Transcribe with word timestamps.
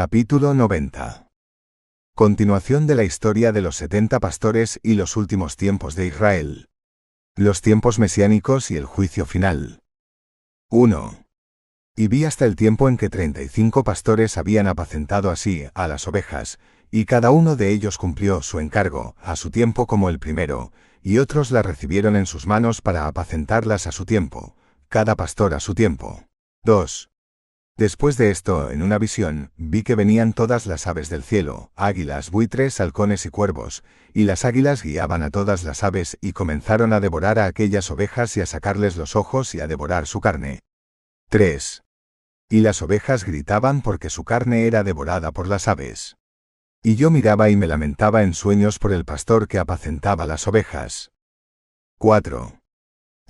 Capítulo 0.00 0.54
90 0.54 1.26
Continuación 2.14 2.86
de 2.86 2.94
la 2.94 3.02
historia 3.02 3.50
de 3.50 3.62
los 3.62 3.74
setenta 3.74 4.20
pastores 4.20 4.78
y 4.84 4.94
los 4.94 5.16
últimos 5.16 5.56
tiempos 5.56 5.96
de 5.96 6.06
Israel. 6.06 6.68
Los 7.34 7.62
tiempos 7.62 7.98
mesiánicos 7.98 8.70
y 8.70 8.76
el 8.76 8.84
juicio 8.84 9.26
final. 9.26 9.82
1. 10.70 11.24
Y 11.96 12.06
vi 12.06 12.26
hasta 12.26 12.44
el 12.44 12.54
tiempo 12.54 12.88
en 12.88 12.96
que 12.96 13.10
treinta 13.10 13.42
y 13.42 13.48
cinco 13.48 13.82
pastores 13.82 14.38
habían 14.38 14.68
apacentado 14.68 15.32
así 15.32 15.66
a 15.74 15.88
las 15.88 16.06
ovejas, 16.06 16.60
y 16.92 17.04
cada 17.04 17.32
uno 17.32 17.56
de 17.56 17.72
ellos 17.72 17.98
cumplió 17.98 18.40
su 18.40 18.60
encargo, 18.60 19.16
a 19.20 19.34
su 19.34 19.50
tiempo 19.50 19.88
como 19.88 20.10
el 20.10 20.20
primero, 20.20 20.70
y 21.02 21.18
otros 21.18 21.50
la 21.50 21.62
recibieron 21.62 22.14
en 22.14 22.26
sus 22.26 22.46
manos 22.46 22.82
para 22.82 23.08
apacentarlas 23.08 23.88
a 23.88 23.90
su 23.90 24.04
tiempo, 24.04 24.54
cada 24.88 25.16
pastor 25.16 25.54
a 25.54 25.58
su 25.58 25.74
tiempo. 25.74 26.22
2. 26.62 27.10
Después 27.78 28.16
de 28.16 28.32
esto, 28.32 28.72
en 28.72 28.82
una 28.82 28.98
visión, 28.98 29.52
vi 29.56 29.84
que 29.84 29.94
venían 29.94 30.32
todas 30.32 30.66
las 30.66 30.88
aves 30.88 31.10
del 31.10 31.22
cielo, 31.22 31.70
águilas, 31.76 32.32
buitres, 32.32 32.80
halcones 32.80 33.24
y 33.24 33.30
cuervos, 33.30 33.84
y 34.12 34.24
las 34.24 34.44
águilas 34.44 34.82
guiaban 34.82 35.22
a 35.22 35.30
todas 35.30 35.62
las 35.62 35.84
aves 35.84 36.18
y 36.20 36.32
comenzaron 36.32 36.92
a 36.92 36.98
devorar 36.98 37.38
a 37.38 37.46
aquellas 37.46 37.88
ovejas 37.92 38.36
y 38.36 38.40
a 38.40 38.46
sacarles 38.46 38.96
los 38.96 39.14
ojos 39.14 39.54
y 39.54 39.60
a 39.60 39.68
devorar 39.68 40.08
su 40.08 40.20
carne. 40.20 40.58
3. 41.28 41.84
Y 42.50 42.62
las 42.62 42.82
ovejas 42.82 43.24
gritaban 43.24 43.80
porque 43.80 44.10
su 44.10 44.24
carne 44.24 44.66
era 44.66 44.82
devorada 44.82 45.30
por 45.30 45.46
las 45.46 45.68
aves. 45.68 46.16
Y 46.82 46.96
yo 46.96 47.12
miraba 47.12 47.48
y 47.48 47.54
me 47.54 47.68
lamentaba 47.68 48.24
en 48.24 48.34
sueños 48.34 48.80
por 48.80 48.92
el 48.92 49.04
pastor 49.04 49.46
que 49.46 49.60
apacentaba 49.60 50.26
las 50.26 50.48
ovejas. 50.48 51.12
4. 51.98 52.57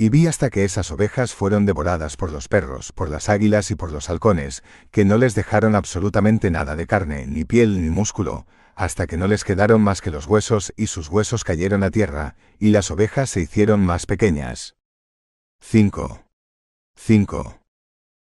Y 0.00 0.10
vi 0.10 0.28
hasta 0.28 0.48
que 0.48 0.62
esas 0.62 0.92
ovejas 0.92 1.34
fueron 1.34 1.66
devoradas 1.66 2.16
por 2.16 2.30
los 2.30 2.46
perros, 2.46 2.92
por 2.92 3.10
las 3.10 3.28
águilas 3.28 3.72
y 3.72 3.74
por 3.74 3.90
los 3.90 4.08
halcones, 4.08 4.62
que 4.92 5.04
no 5.04 5.18
les 5.18 5.34
dejaron 5.34 5.74
absolutamente 5.74 6.52
nada 6.52 6.76
de 6.76 6.86
carne, 6.86 7.26
ni 7.26 7.44
piel 7.44 7.82
ni 7.82 7.90
músculo, 7.90 8.46
hasta 8.76 9.08
que 9.08 9.16
no 9.16 9.26
les 9.26 9.42
quedaron 9.42 9.82
más 9.82 10.00
que 10.00 10.12
los 10.12 10.26
huesos 10.26 10.72
y 10.76 10.86
sus 10.86 11.08
huesos 11.08 11.42
cayeron 11.42 11.82
a 11.82 11.90
tierra, 11.90 12.36
y 12.60 12.70
las 12.70 12.92
ovejas 12.92 13.30
se 13.30 13.40
hicieron 13.40 13.84
más 13.84 14.06
pequeñas. 14.06 14.76
5. 15.60 16.22
5. 16.94 17.58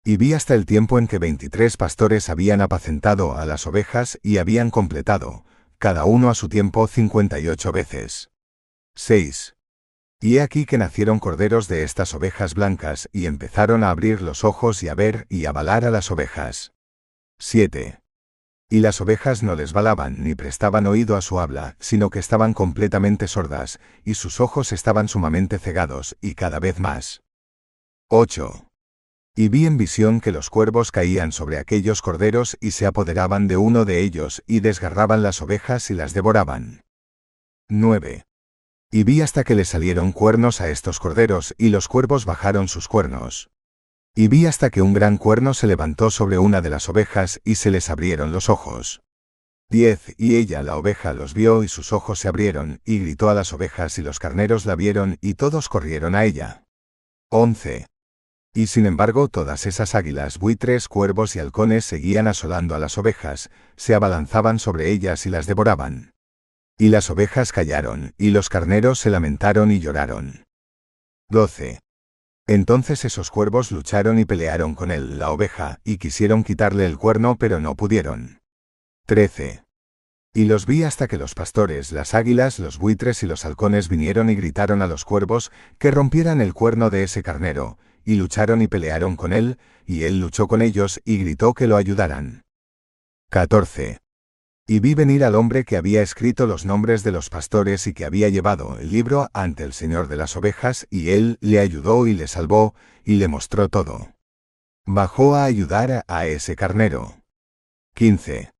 Y 0.04 0.18
vi 0.18 0.34
hasta 0.34 0.54
el 0.54 0.66
tiempo 0.66 0.98
en 0.98 1.06
que 1.06 1.18
veintitrés 1.18 1.78
pastores 1.78 2.28
habían 2.28 2.60
apacentado 2.60 3.38
a 3.38 3.46
las 3.46 3.66
ovejas 3.66 4.18
y 4.22 4.36
habían 4.36 4.68
completado, 4.68 5.46
cada 5.78 6.04
uno 6.04 6.28
a 6.28 6.34
su 6.34 6.50
tiempo 6.50 6.86
cincuenta 6.86 7.40
y 7.40 7.48
ocho 7.48 7.72
veces. 7.72 8.30
6. 8.94 9.54
Y 10.22 10.36
he 10.36 10.40
aquí 10.40 10.66
que 10.66 10.78
nacieron 10.78 11.18
corderos 11.18 11.66
de 11.66 11.82
estas 11.82 12.14
ovejas 12.14 12.54
blancas, 12.54 13.08
y 13.12 13.26
empezaron 13.26 13.82
a 13.82 13.90
abrir 13.90 14.22
los 14.22 14.44
ojos 14.44 14.84
y 14.84 14.88
a 14.88 14.94
ver 14.94 15.26
y 15.28 15.46
a 15.46 15.52
balar 15.52 15.84
a 15.84 15.90
las 15.90 16.12
ovejas. 16.12 16.72
7. 17.40 17.98
Y 18.70 18.78
las 18.78 19.00
ovejas 19.00 19.42
no 19.42 19.56
les 19.56 19.72
balaban 19.72 20.22
ni 20.22 20.36
prestaban 20.36 20.86
oído 20.86 21.16
a 21.16 21.22
su 21.22 21.40
habla, 21.40 21.76
sino 21.80 22.08
que 22.08 22.20
estaban 22.20 22.54
completamente 22.54 23.26
sordas, 23.26 23.80
y 24.04 24.14
sus 24.14 24.40
ojos 24.40 24.70
estaban 24.70 25.08
sumamente 25.08 25.58
cegados, 25.58 26.16
y 26.20 26.36
cada 26.36 26.60
vez 26.60 26.78
más. 26.78 27.22
8. 28.08 28.68
Y 29.34 29.48
vi 29.48 29.66
en 29.66 29.76
visión 29.76 30.20
que 30.20 30.30
los 30.30 30.50
cuervos 30.50 30.92
caían 30.92 31.32
sobre 31.32 31.58
aquellos 31.58 32.00
corderos 32.00 32.56
y 32.60 32.70
se 32.70 32.86
apoderaban 32.86 33.48
de 33.48 33.56
uno 33.56 33.84
de 33.84 33.98
ellos, 33.98 34.44
y 34.46 34.60
desgarraban 34.60 35.24
las 35.24 35.42
ovejas 35.42 35.90
y 35.90 35.94
las 35.94 36.14
devoraban. 36.14 36.82
9. 37.68 38.24
Y 38.94 39.04
vi 39.04 39.22
hasta 39.22 39.42
que 39.42 39.54
le 39.54 39.64
salieron 39.64 40.12
cuernos 40.12 40.60
a 40.60 40.68
estos 40.68 41.00
corderos, 41.00 41.54
y 41.56 41.70
los 41.70 41.88
cuervos 41.88 42.26
bajaron 42.26 42.68
sus 42.68 42.88
cuernos. 42.88 43.48
Y 44.14 44.28
vi 44.28 44.44
hasta 44.44 44.68
que 44.68 44.82
un 44.82 44.92
gran 44.92 45.16
cuerno 45.16 45.54
se 45.54 45.66
levantó 45.66 46.10
sobre 46.10 46.36
una 46.36 46.60
de 46.60 46.68
las 46.68 46.90
ovejas, 46.90 47.40
y 47.42 47.54
se 47.54 47.70
les 47.70 47.88
abrieron 47.88 48.32
los 48.32 48.50
ojos. 48.50 49.00
10. 49.70 50.16
Y 50.18 50.36
ella, 50.36 50.62
la 50.62 50.76
oveja, 50.76 51.14
los 51.14 51.32
vio 51.32 51.64
y 51.64 51.68
sus 51.68 51.94
ojos 51.94 52.18
se 52.18 52.28
abrieron, 52.28 52.82
y 52.84 52.98
gritó 52.98 53.30
a 53.30 53.34
las 53.34 53.54
ovejas 53.54 53.96
y 53.96 54.02
los 54.02 54.18
carneros 54.18 54.66
la 54.66 54.76
vieron, 54.76 55.16
y 55.22 55.34
todos 55.34 55.70
corrieron 55.70 56.14
a 56.14 56.26
ella. 56.26 56.66
11. 57.30 57.86
Y 58.52 58.66
sin 58.66 58.84
embargo 58.84 59.28
todas 59.28 59.64
esas 59.64 59.94
águilas, 59.94 60.38
buitres, 60.38 60.88
cuervos 60.88 61.34
y 61.34 61.38
halcones 61.38 61.86
seguían 61.86 62.28
asolando 62.28 62.74
a 62.74 62.78
las 62.78 62.98
ovejas, 62.98 63.48
se 63.74 63.94
abalanzaban 63.94 64.58
sobre 64.58 64.90
ellas 64.90 65.24
y 65.24 65.30
las 65.30 65.46
devoraban. 65.46 66.11
Y 66.82 66.88
las 66.88 67.10
ovejas 67.10 67.52
callaron, 67.52 68.12
y 68.18 68.30
los 68.30 68.48
carneros 68.48 68.98
se 68.98 69.08
lamentaron 69.08 69.70
y 69.70 69.78
lloraron. 69.78 70.46
12. 71.30 71.78
Entonces 72.48 73.04
esos 73.04 73.30
cuervos 73.30 73.70
lucharon 73.70 74.18
y 74.18 74.24
pelearon 74.24 74.74
con 74.74 74.90
él, 74.90 75.16
la 75.20 75.30
oveja, 75.30 75.78
y 75.84 75.98
quisieron 75.98 76.42
quitarle 76.42 76.84
el 76.86 76.98
cuerno 76.98 77.36
pero 77.38 77.60
no 77.60 77.76
pudieron. 77.76 78.40
13. 79.06 79.62
Y 80.34 80.46
los 80.46 80.66
vi 80.66 80.82
hasta 80.82 81.06
que 81.06 81.18
los 81.18 81.36
pastores, 81.36 81.92
las 81.92 82.14
águilas, 82.14 82.58
los 82.58 82.78
buitres 82.78 83.22
y 83.22 83.26
los 83.26 83.44
halcones 83.44 83.88
vinieron 83.88 84.28
y 84.28 84.34
gritaron 84.34 84.82
a 84.82 84.88
los 84.88 85.04
cuervos 85.04 85.52
que 85.78 85.92
rompieran 85.92 86.40
el 86.40 86.52
cuerno 86.52 86.90
de 86.90 87.04
ese 87.04 87.22
carnero, 87.22 87.78
y 88.04 88.16
lucharon 88.16 88.60
y 88.60 88.66
pelearon 88.66 89.14
con 89.14 89.32
él, 89.32 89.56
y 89.86 90.02
él 90.02 90.18
luchó 90.18 90.48
con 90.48 90.62
ellos 90.62 91.00
y 91.04 91.18
gritó 91.18 91.54
que 91.54 91.68
lo 91.68 91.76
ayudaran. 91.76 92.42
14. 93.30 93.98
Y 94.66 94.78
vi 94.78 94.94
venir 94.94 95.24
al 95.24 95.34
hombre 95.34 95.64
que 95.64 95.76
había 95.76 96.02
escrito 96.02 96.46
los 96.46 96.64
nombres 96.64 97.02
de 97.02 97.10
los 97.10 97.30
pastores 97.30 97.86
y 97.86 97.94
que 97.94 98.04
había 98.04 98.28
llevado 98.28 98.78
el 98.78 98.90
libro 98.90 99.28
ante 99.32 99.64
el 99.64 99.72
Señor 99.72 100.06
de 100.08 100.16
las 100.16 100.36
ovejas, 100.36 100.86
y 100.88 101.10
él 101.10 101.38
le 101.40 101.58
ayudó 101.58 102.06
y 102.06 102.14
le 102.14 102.28
salvó, 102.28 102.74
y 103.04 103.16
le 103.16 103.26
mostró 103.26 103.68
todo. 103.68 104.14
Bajó 104.86 105.34
a 105.34 105.44
ayudar 105.44 106.04
a 106.06 106.26
ese 106.26 106.54
carnero. 106.54 107.22
15. 107.94 108.50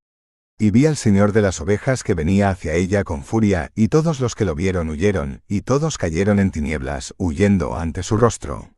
Y 0.59 0.71
vi 0.71 0.87
al 0.87 0.97
Señor 0.97 1.33
de 1.33 1.43
las 1.43 1.61
ovejas 1.61 2.03
que 2.03 2.15
venía 2.15 2.51
hacia 2.51 2.75
ella 2.75 3.05
con 3.05 3.23
furia, 3.23 3.71
y 3.75 3.89
todos 3.89 4.21
los 4.21 4.35
que 4.35 4.45
lo 4.45 4.55
vieron 4.55 4.89
huyeron, 4.91 5.43
y 5.47 5.63
todos 5.63 5.99
cayeron 5.99 6.39
en 6.39 6.51
tinieblas, 6.51 7.15
huyendo 7.17 7.77
ante 7.77 8.03
su 8.03 8.17
rostro. 8.17 8.71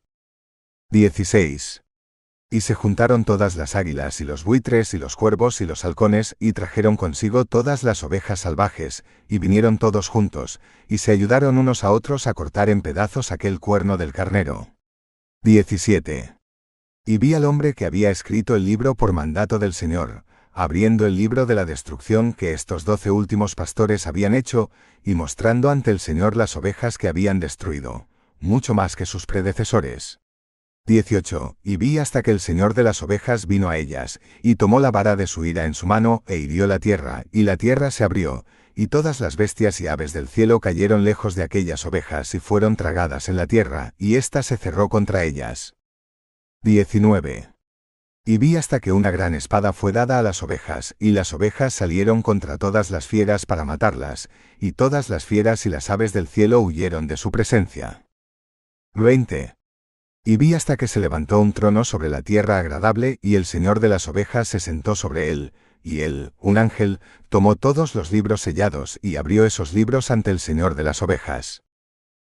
16. 0.91 1.84
Y 2.55 2.61
se 2.61 2.75
juntaron 2.75 3.25
todas 3.25 3.57
las 3.57 3.75
águilas 3.75 4.21
y 4.21 4.25
los 4.25 4.45
buitres 4.45 4.95
y 4.95 4.99
los 4.99 5.17
cuervos 5.17 5.61
y 5.61 5.67
los 5.67 5.85
halcones, 5.85 6.37
y 6.39 6.53
trajeron 6.53 6.97
consigo 6.97 7.47
todas 7.47 7.83
las 7.83 8.05
ovejas 8.05 8.39
salvajes, 8.39 9.03
y 9.27 9.41
vinieron 9.41 9.77
todos 9.77 10.07
juntos, 10.07 10.61
y 10.87 10.99
se 10.99 11.11
ayudaron 11.11 11.59
unos 11.59 11.83
a 11.83 11.91
otros 11.91 12.29
a 12.29 12.33
cortar 12.33 12.71
en 12.71 12.81
pedazos 12.81 13.33
aquel 13.33 13.59
cuerno 13.59 13.97
del 13.97 14.13
carnero. 14.13 14.69
17. 15.43 16.37
Y 17.05 17.19
vi 17.19 17.35
al 17.35 17.45
hombre 17.45 17.75
que 17.75 17.87
había 17.87 18.13
escrito 18.13 18.55
el 18.55 18.65
libro 18.65 18.95
por 18.95 19.13
mandato 19.13 19.59
del 19.59 19.75
Señor, 19.75 20.23
abriendo 20.53 21.07
el 21.07 21.17
libro 21.17 21.47
de 21.47 21.57
la 21.57 21.65
destrucción 21.65 22.33
que 22.33 22.53
estos 22.53 22.85
doce 22.85 23.11
últimos 23.11 23.57
pastores 23.57 24.07
habían 24.07 24.33
hecho, 24.33 24.71
y 25.03 25.17
mostrando 25.17 25.71
ante 25.71 25.91
el 25.91 25.99
Señor 25.99 26.37
las 26.37 26.57
ovejas 26.57 26.99
que 26.99 27.09
habían 27.09 27.41
destruido, 27.41 28.07
mucho 28.39 28.75
más 28.75 28.95
que 28.95 29.07
sus 29.07 29.27
predecesores. 29.27 30.21
18. 30.87 31.57
Y 31.63 31.79
vi 31.79 31.99
hasta 31.99 32.23
que 32.23 32.31
el 32.31 32.41
Señor 32.41 32.75
de 32.75 32.83
las 32.83 33.03
ovejas 33.03 33.47
vino 33.47 33.71
a 33.71 33.79
ellas, 33.79 34.21
y 34.43 34.57
tomó 34.57 34.81
la 34.81 34.91
vara 34.91 35.17
de 35.17 35.27
su 35.27 35.47
ira 35.47 35.65
en 35.65 35.73
su 35.73 35.87
mano, 35.87 36.23
e 36.27 36.37
hirió 36.37 36.67
la 36.67 36.79
tierra, 36.79 37.25
y 37.33 37.45
la 37.45 37.57
tierra 37.57 37.91
se 37.91 38.05
abrió, 38.05 38.45
y 38.75 38.89
todas 38.89 39.21
las 39.21 39.37
bestias 39.37 39.81
y 39.81 39.87
aves 39.87 40.13
del 40.13 40.29
cielo 40.29 40.61
cayeron 40.61 41.05
lejos 41.05 41.37
de 41.37 41.43
aquellas 41.43 41.87
ovejas 41.87 42.35
y 42.35 42.41
fueron 42.41 42.77
tragadas 42.77 43.31
en 43.31 43.37
la 43.37 43.47
tierra, 43.47 43.95
y 43.97 44.17
ésta 44.17 44.43
se 44.43 44.59
cerró 44.59 44.91
contra 44.91 45.25
ellas. 45.25 45.75
19. 46.65 47.49
Y 48.27 48.39
vi 48.39 48.57
hasta 48.57 48.81
que 48.81 48.93
una 48.93 49.11
gran 49.11 49.35
espada 49.35 49.73
fue 49.73 49.93
dada 49.93 50.19
a 50.19 50.23
las 50.23 50.43
ovejas, 50.43 50.97
y 50.99 51.13
las 51.13 51.33
ovejas 51.33 51.73
salieron 51.73 52.21
contra 52.21 52.59
todas 52.59 52.91
las 52.91 53.07
fieras 53.07 53.47
para 53.47 53.65
matarlas, 53.65 54.29
y 54.59 54.73
todas 54.73 55.09
las 55.09 55.25
fieras 55.25 55.65
y 55.65 55.71
las 55.71 55.89
aves 55.89 56.13
del 56.13 56.29
cielo 56.29 56.61
huyeron 56.61 57.07
de 57.07 57.17
su 57.17 57.31
presencia. 57.31 58.07
20. 58.95 59.55
Y 60.27 60.39
vi 60.39 60.55
hasta 60.55 60.79
que 60.79 60.89
se 60.89 61.01
levantó 61.01 61.39
un 61.39 61.53
trono 61.53 61.85
sobre 61.85 62.09
la 62.09 62.23
tierra 62.23 62.59
agradable, 62.59 63.19
y 63.21 63.35
el 63.35 63.45
Señor 63.45 63.81
de 63.81 63.91
las 63.91 64.09
ovejas 64.09 64.49
se 64.49 64.59
sentó 64.59 64.95
sobre 64.95 65.31
él, 65.31 65.53
y 65.83 66.01
él, 66.01 66.33
un 66.41 66.57
ángel, 66.57 66.99
tomó 67.29 67.57
todos 67.57 67.95
los 67.95 68.11
libros 68.11 68.41
sellados 68.41 68.99
y 69.03 69.17
abrió 69.17 69.45
esos 69.45 69.75
libros 69.75 70.11
ante 70.11 70.31
el 70.31 70.41
Señor 70.41 70.77
de 70.77 70.83
las 70.83 71.03
ovejas. 71.03 71.63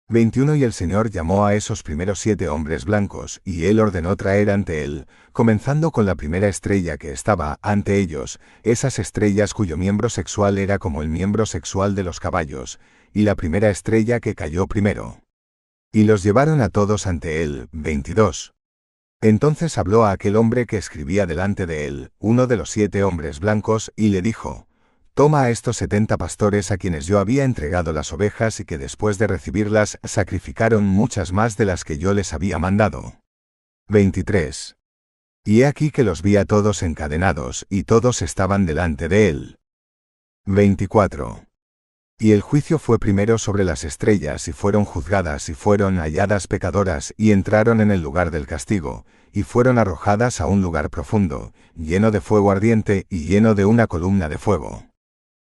21 0.10 0.56
Y 0.56 0.64
el 0.64 0.74
Señor 0.74 1.12
llamó 1.12 1.46
a 1.46 1.54
esos 1.54 1.84
primeros 1.84 2.20
siete 2.20 2.50
hombres 2.50 2.86
blancos, 2.86 3.40
y 3.46 3.66
él 3.66 3.80
ordenó 3.80 4.16
traer 4.16 4.50
ante 4.50 4.84
él, 4.84 5.06
comenzando 5.32 5.92
con 5.92 6.08
la 6.08 6.16
primera 6.16 6.48
estrella 6.48 6.98
que 6.98 7.12
estaba 7.12 7.60
ante 7.62 7.98
ellos, 7.98 8.40
esas 8.64 8.98
estrellas 8.98 9.54
cuyo 9.54 9.78
miembro 9.78 10.10
sexual 10.10 10.58
era 10.58 10.80
como 10.80 11.04
el 11.04 11.08
miembro 11.08 11.46
sexual 11.46 11.94
de 11.94 12.04
los 12.04 12.20
caballos, 12.20 12.80
y 13.14 13.22
la 13.22 13.36
primera 13.36 13.70
estrella 13.70 14.20
que 14.20 14.34
cayó 14.34 14.66
primero. 14.66 15.21
Y 15.94 16.06
los 16.06 16.24
llevaron 16.24 16.62
a 16.62 16.70
todos 16.70 17.06
ante 17.06 17.44
él. 17.44 17.68
22. 17.74 18.54
Entonces 19.22 19.78
habló 19.78 20.06
a 20.06 20.12
aquel 20.12 20.36
hombre 20.36 20.66
que 20.66 20.78
escribía 20.78 21.26
delante 21.26 21.66
de 21.66 21.86
él, 21.86 22.12
uno 22.18 22.48
de 22.48 22.58
los 22.58 22.70
siete 22.70 23.04
hombres 23.04 23.40
blancos, 23.40 23.92
y 23.96 24.10
le 24.10 24.22
dijo, 24.22 24.68
Toma 25.14 25.44
a 25.44 25.50
estos 25.50 25.78
setenta 25.78 26.18
pastores 26.18 26.72
a 26.72 26.78
quienes 26.78 27.06
yo 27.06 27.20
había 27.20 27.44
entregado 27.44 27.92
las 27.92 28.14
ovejas 28.14 28.62
y 28.62 28.66
que 28.66 28.78
después 28.78 29.18
de 29.18 29.28
recibirlas 29.28 30.00
sacrificaron 30.04 30.86
muchas 30.86 31.34
más 31.34 31.58
de 31.58 31.66
las 31.66 31.84
que 31.84 31.98
yo 31.98 32.14
les 32.14 32.34
había 32.34 32.58
mandado. 32.58 33.20
23. 33.90 34.78
Y 35.44 35.62
he 35.62 35.66
aquí 35.66 35.92
que 35.92 36.06
los 36.06 36.22
vi 36.22 36.38
a 36.38 36.46
todos 36.46 36.82
encadenados, 36.82 37.68
y 37.70 37.84
todos 37.84 38.22
estaban 38.22 38.66
delante 38.66 39.10
de 39.10 39.28
él. 39.28 39.60
24. 40.46 41.46
Y 42.24 42.34
el 42.34 42.42
juicio 42.42 42.78
fue 42.78 43.00
primero 43.00 43.40
sobre 43.40 43.64
las 43.64 43.84
estrellas, 43.84 44.48
y 44.48 44.52
fueron 44.52 44.86
juzgadas, 44.86 45.50
y 45.50 45.56
fueron 45.56 45.98
halladas 45.98 46.46
pecadoras, 46.46 47.16
y 47.18 47.32
entraron 47.32 47.82
en 47.82 47.90
el 47.90 48.04
lugar 48.04 48.30
del 48.30 48.46
castigo, 48.46 49.08
y 49.34 49.42
fueron 49.42 49.80
arrojadas 49.80 50.40
a 50.40 50.46
un 50.46 50.62
lugar 50.62 50.92
profundo, 50.92 51.52
lleno 51.76 52.12
de 52.12 52.22
fuego 52.22 52.52
ardiente, 52.52 53.08
y 53.10 53.26
lleno 53.26 53.56
de 53.56 53.66
una 53.66 53.88
columna 53.88 54.30
de 54.30 54.38
fuego. 54.38 54.86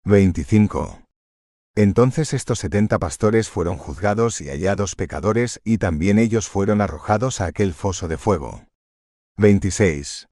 25. 0.06 1.04
Entonces 1.76 2.34
estos 2.34 2.58
setenta 2.58 2.98
pastores 2.98 3.48
fueron 3.48 3.78
juzgados 3.78 4.42
y 4.42 4.50
hallados 4.50 4.96
pecadores, 4.96 5.62
y 5.64 5.78
también 5.78 6.18
ellos 6.18 6.50
fueron 6.50 6.82
arrojados 6.82 7.42
a 7.42 7.46
aquel 7.46 7.76
foso 7.76 8.08
de 8.08 8.18
fuego. 8.18 8.66
26. 9.38 10.30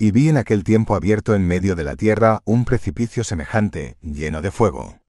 Y 0.00 0.10
vi 0.10 0.30
en 0.30 0.36
aquel 0.36 0.64
tiempo 0.64 0.96
abierto 0.96 1.32
en 1.36 1.46
medio 1.46 1.76
de 1.76 1.84
la 1.84 1.94
tierra 1.94 2.42
un 2.44 2.64
precipicio 2.64 3.22
semejante, 3.22 3.98
lleno 4.02 4.42
de 4.42 4.50
fuego. 4.50 5.00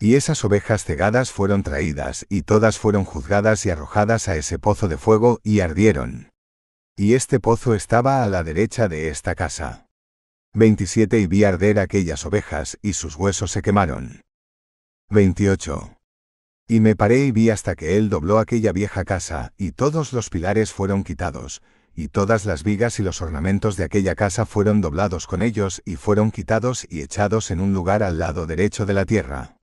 Y 0.00 0.14
esas 0.14 0.44
ovejas 0.44 0.84
cegadas 0.84 1.32
fueron 1.32 1.64
traídas, 1.64 2.24
y 2.28 2.42
todas 2.42 2.78
fueron 2.78 3.04
juzgadas 3.04 3.66
y 3.66 3.70
arrojadas 3.70 4.28
a 4.28 4.36
ese 4.36 4.58
pozo 4.60 4.86
de 4.86 4.96
fuego, 4.96 5.40
y 5.42 5.58
ardieron. 5.58 6.30
Y 6.96 7.14
este 7.14 7.40
pozo 7.40 7.74
estaba 7.74 8.22
a 8.22 8.28
la 8.28 8.44
derecha 8.44 8.86
de 8.86 9.08
esta 9.08 9.34
casa. 9.34 9.88
27 10.54 11.18
Y 11.18 11.26
vi 11.26 11.42
arder 11.42 11.80
aquellas 11.80 12.24
ovejas, 12.24 12.78
y 12.80 12.92
sus 12.92 13.16
huesos 13.16 13.50
se 13.50 13.60
quemaron. 13.60 14.22
28. 15.10 15.96
Y 16.68 16.80
me 16.80 16.94
paré 16.94 17.24
y 17.24 17.32
vi 17.32 17.50
hasta 17.50 17.74
que 17.74 17.96
él 17.96 18.08
dobló 18.08 18.38
aquella 18.38 18.72
vieja 18.72 19.04
casa, 19.04 19.52
y 19.56 19.72
todos 19.72 20.12
los 20.12 20.30
pilares 20.30 20.72
fueron 20.72 21.02
quitados, 21.02 21.60
y 21.92 22.06
todas 22.06 22.44
las 22.44 22.62
vigas 22.62 23.00
y 23.00 23.02
los 23.02 23.20
ornamentos 23.20 23.76
de 23.76 23.84
aquella 23.84 24.14
casa 24.14 24.46
fueron 24.46 24.80
doblados 24.80 25.26
con 25.26 25.42
ellos 25.42 25.82
y 25.84 25.96
fueron 25.96 26.30
quitados 26.30 26.86
y 26.88 27.00
echados 27.00 27.50
en 27.50 27.60
un 27.60 27.72
lugar 27.72 28.04
al 28.04 28.18
lado 28.20 28.46
derecho 28.46 28.86
de 28.86 28.94
la 28.94 29.04
tierra. 29.04 29.57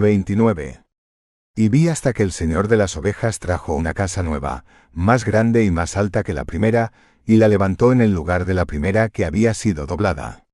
29. 0.00 0.84
Y 1.54 1.68
vi 1.70 1.88
hasta 1.88 2.12
que 2.12 2.22
el 2.22 2.32
Señor 2.32 2.68
de 2.68 2.76
las 2.76 2.96
ovejas 2.96 3.38
trajo 3.38 3.74
una 3.74 3.94
casa 3.94 4.22
nueva, 4.22 4.64
más 4.92 5.24
grande 5.24 5.64
y 5.64 5.70
más 5.70 5.96
alta 5.96 6.22
que 6.22 6.34
la 6.34 6.44
primera, 6.44 6.92
y 7.24 7.36
la 7.36 7.48
levantó 7.48 7.92
en 7.92 8.02
el 8.02 8.12
lugar 8.12 8.44
de 8.44 8.54
la 8.54 8.66
primera 8.66 9.08
que 9.08 9.24
había 9.24 9.54
sido 9.54 9.86
doblada. 9.86 10.44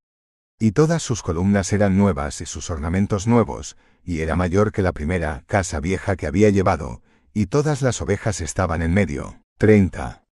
Y 0.58 0.72
todas 0.72 1.02
sus 1.02 1.22
columnas 1.22 1.72
eran 1.72 1.98
nuevas 1.98 2.40
y 2.40 2.46
sus 2.46 2.70
ornamentos 2.70 3.26
nuevos, 3.26 3.76
y 4.04 4.20
era 4.20 4.36
mayor 4.36 4.70
que 4.70 4.82
la 4.82 4.92
primera 4.92 5.42
casa 5.46 5.80
vieja 5.80 6.14
que 6.14 6.28
había 6.28 6.50
llevado, 6.50 7.02
y 7.34 7.46
todas 7.46 7.82
las 7.82 8.00
ovejas 8.00 8.40
estaban 8.40 8.80
en 8.80 8.94
medio. 8.94 9.42
30. 9.58 10.24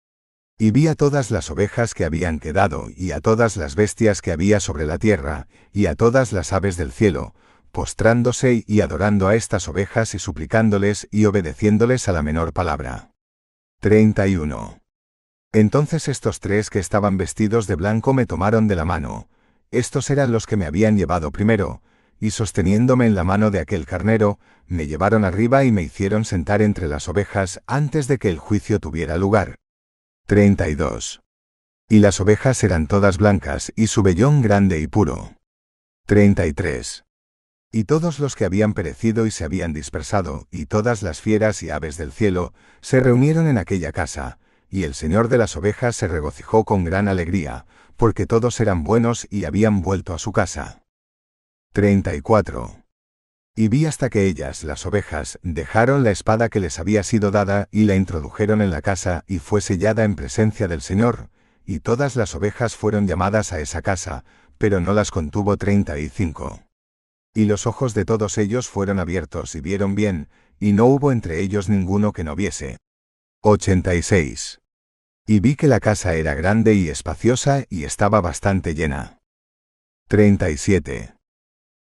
Y 0.58 0.70
vi 0.70 0.88
a 0.88 0.94
todas 0.94 1.30
las 1.30 1.50
ovejas 1.50 1.94
que 1.94 2.04
habían 2.04 2.40
quedado, 2.40 2.88
y 2.94 3.12
a 3.12 3.20
todas 3.20 3.56
las 3.56 3.74
bestias 3.74 4.20
que 4.20 4.32
había 4.32 4.60
sobre 4.60 4.84
la 4.84 4.98
tierra, 4.98 5.46
y 5.72 5.86
a 5.86 5.94
todas 5.94 6.32
las 6.32 6.52
aves 6.52 6.76
del 6.76 6.92
cielo, 6.92 7.34
postrándose 7.70 8.64
y 8.66 8.80
adorando 8.80 9.28
a 9.28 9.34
estas 9.34 9.68
ovejas 9.68 10.14
y 10.14 10.18
suplicándoles 10.18 11.08
y 11.10 11.24
obedeciéndoles 11.26 12.08
a 12.08 12.12
la 12.12 12.22
menor 12.22 12.52
palabra. 12.52 13.12
31. 13.80 14.80
Entonces 15.52 16.08
estos 16.08 16.40
tres 16.40 16.70
que 16.70 16.78
estaban 16.78 17.16
vestidos 17.16 17.66
de 17.66 17.76
blanco 17.76 18.12
me 18.12 18.26
tomaron 18.26 18.68
de 18.68 18.76
la 18.76 18.84
mano, 18.84 19.28
estos 19.70 20.10
eran 20.10 20.32
los 20.32 20.46
que 20.46 20.56
me 20.56 20.66
habían 20.66 20.96
llevado 20.96 21.30
primero, 21.30 21.82
y 22.20 22.30
sosteniéndome 22.30 23.06
en 23.06 23.14
la 23.14 23.24
mano 23.24 23.50
de 23.50 23.60
aquel 23.60 23.86
carnero, 23.86 24.38
me 24.66 24.86
llevaron 24.86 25.24
arriba 25.24 25.64
y 25.64 25.72
me 25.72 25.82
hicieron 25.82 26.24
sentar 26.24 26.62
entre 26.62 26.88
las 26.88 27.08
ovejas 27.08 27.60
antes 27.66 28.08
de 28.08 28.18
que 28.18 28.28
el 28.28 28.38
juicio 28.38 28.80
tuviera 28.80 29.16
lugar. 29.16 29.56
32. 30.26 31.20
Y 31.88 32.00
las 32.00 32.20
ovejas 32.20 32.62
eran 32.64 32.86
todas 32.86 33.18
blancas, 33.18 33.72
y 33.76 33.86
su 33.86 34.02
vellón 34.02 34.42
grande 34.42 34.80
y 34.80 34.86
puro. 34.86 35.34
33. 36.06 37.04
Y 37.70 37.84
todos 37.84 38.18
los 38.18 38.34
que 38.34 38.46
habían 38.46 38.72
perecido 38.72 39.26
y 39.26 39.30
se 39.30 39.44
habían 39.44 39.74
dispersado, 39.74 40.46
y 40.50 40.66
todas 40.66 41.02
las 41.02 41.20
fieras 41.20 41.62
y 41.62 41.70
aves 41.70 41.98
del 41.98 42.12
cielo, 42.12 42.54
se 42.80 43.00
reunieron 43.00 43.46
en 43.46 43.58
aquella 43.58 43.92
casa, 43.92 44.38
y 44.70 44.84
el 44.84 44.94
Señor 44.94 45.28
de 45.28 45.38
las 45.38 45.56
ovejas 45.56 45.94
se 45.96 46.08
regocijó 46.08 46.64
con 46.64 46.84
gran 46.84 47.08
alegría, 47.08 47.66
porque 47.96 48.26
todos 48.26 48.60
eran 48.60 48.84
buenos 48.84 49.26
y 49.30 49.44
habían 49.44 49.82
vuelto 49.82 50.14
a 50.14 50.18
su 50.18 50.32
casa. 50.32 50.82
34. 51.74 52.84
Y 53.54 53.68
vi 53.68 53.86
hasta 53.86 54.08
que 54.08 54.26
ellas, 54.26 54.64
las 54.64 54.86
ovejas, 54.86 55.38
dejaron 55.42 56.04
la 56.04 56.10
espada 56.10 56.48
que 56.48 56.60
les 56.60 56.78
había 56.78 57.02
sido 57.02 57.30
dada 57.30 57.68
y 57.70 57.84
la 57.84 57.96
introdujeron 57.96 58.62
en 58.62 58.70
la 58.70 58.80
casa 58.80 59.24
y 59.26 59.40
fue 59.40 59.60
sellada 59.60 60.04
en 60.04 60.14
presencia 60.14 60.68
del 60.68 60.80
Señor, 60.80 61.28
y 61.66 61.80
todas 61.80 62.16
las 62.16 62.34
ovejas 62.34 62.76
fueron 62.76 63.06
llamadas 63.06 63.52
a 63.52 63.60
esa 63.60 63.82
casa, 63.82 64.24
pero 64.56 64.80
no 64.80 64.94
las 64.94 65.10
contuvo 65.10 65.56
treinta 65.56 65.94
y 67.38 67.44
los 67.44 67.68
ojos 67.68 67.94
de 67.94 68.04
todos 68.04 68.36
ellos 68.36 68.66
fueron 68.66 68.98
abiertos 68.98 69.54
y 69.54 69.60
vieron 69.60 69.94
bien, 69.94 70.28
y 70.58 70.72
no 70.72 70.86
hubo 70.86 71.12
entre 71.12 71.40
ellos 71.40 71.68
ninguno 71.68 72.12
que 72.12 72.24
no 72.24 72.34
viese. 72.34 72.78
86. 73.42 74.58
Y 75.24 75.38
vi 75.38 75.54
que 75.54 75.68
la 75.68 75.78
casa 75.78 76.14
era 76.14 76.34
grande 76.34 76.74
y 76.74 76.88
espaciosa 76.88 77.62
y 77.70 77.84
estaba 77.84 78.20
bastante 78.20 78.74
llena. 78.74 79.20
37. 80.08 81.14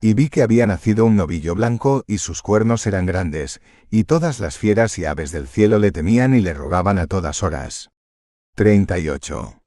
Y 0.01 0.15
vi 0.15 0.29
que 0.29 0.41
había 0.41 0.65
nacido 0.65 1.05
un 1.05 1.17
novillo 1.17 1.53
blanco 1.53 2.03
y 2.07 2.17
sus 2.17 2.41
cuernos 2.41 2.87
eran 2.87 3.05
grandes, 3.05 3.61
y 3.91 4.05
todas 4.05 4.39
las 4.39 4.57
fieras 4.57 4.97
y 4.97 5.05
aves 5.05 5.31
del 5.31 5.47
cielo 5.47 5.77
le 5.77 5.91
temían 5.91 6.33
y 6.33 6.41
le 6.41 6.55
rogaban 6.55 6.97
a 6.97 7.05
todas 7.05 7.43
horas. 7.43 7.91
38. 8.55 9.62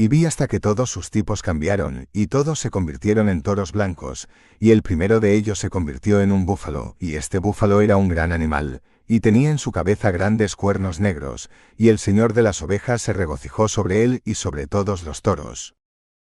Y 0.00 0.06
vi 0.06 0.26
hasta 0.26 0.46
que 0.46 0.60
todos 0.60 0.90
sus 0.92 1.10
tipos 1.10 1.42
cambiaron, 1.42 2.06
y 2.12 2.28
todos 2.28 2.60
se 2.60 2.70
convirtieron 2.70 3.28
en 3.28 3.42
toros 3.42 3.72
blancos, 3.72 4.28
y 4.60 4.70
el 4.70 4.82
primero 4.82 5.18
de 5.18 5.34
ellos 5.34 5.58
se 5.58 5.70
convirtió 5.70 6.20
en 6.20 6.30
un 6.30 6.46
búfalo, 6.46 6.94
y 7.00 7.16
este 7.16 7.38
búfalo 7.38 7.80
era 7.80 7.96
un 7.96 8.06
gran 8.06 8.30
animal, 8.30 8.80
y 9.08 9.18
tenía 9.18 9.50
en 9.50 9.58
su 9.58 9.72
cabeza 9.72 10.12
grandes 10.12 10.54
cuernos 10.54 11.00
negros, 11.00 11.50
y 11.76 11.88
el 11.88 11.98
señor 11.98 12.32
de 12.32 12.42
las 12.42 12.62
ovejas 12.62 13.02
se 13.02 13.12
regocijó 13.12 13.66
sobre 13.66 14.04
él 14.04 14.22
y 14.24 14.34
sobre 14.34 14.68
todos 14.68 15.02
los 15.02 15.20
toros. 15.20 15.74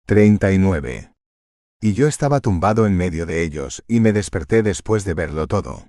39. 0.04 1.14
Y 1.80 1.94
yo 1.94 2.06
estaba 2.06 2.40
tumbado 2.40 2.86
en 2.86 2.98
medio 2.98 3.24
de 3.24 3.40
ellos, 3.40 3.82
y 3.88 4.00
me 4.00 4.12
desperté 4.12 4.62
después 4.62 5.06
de 5.06 5.14
verlo 5.14 5.46
todo. 5.46 5.88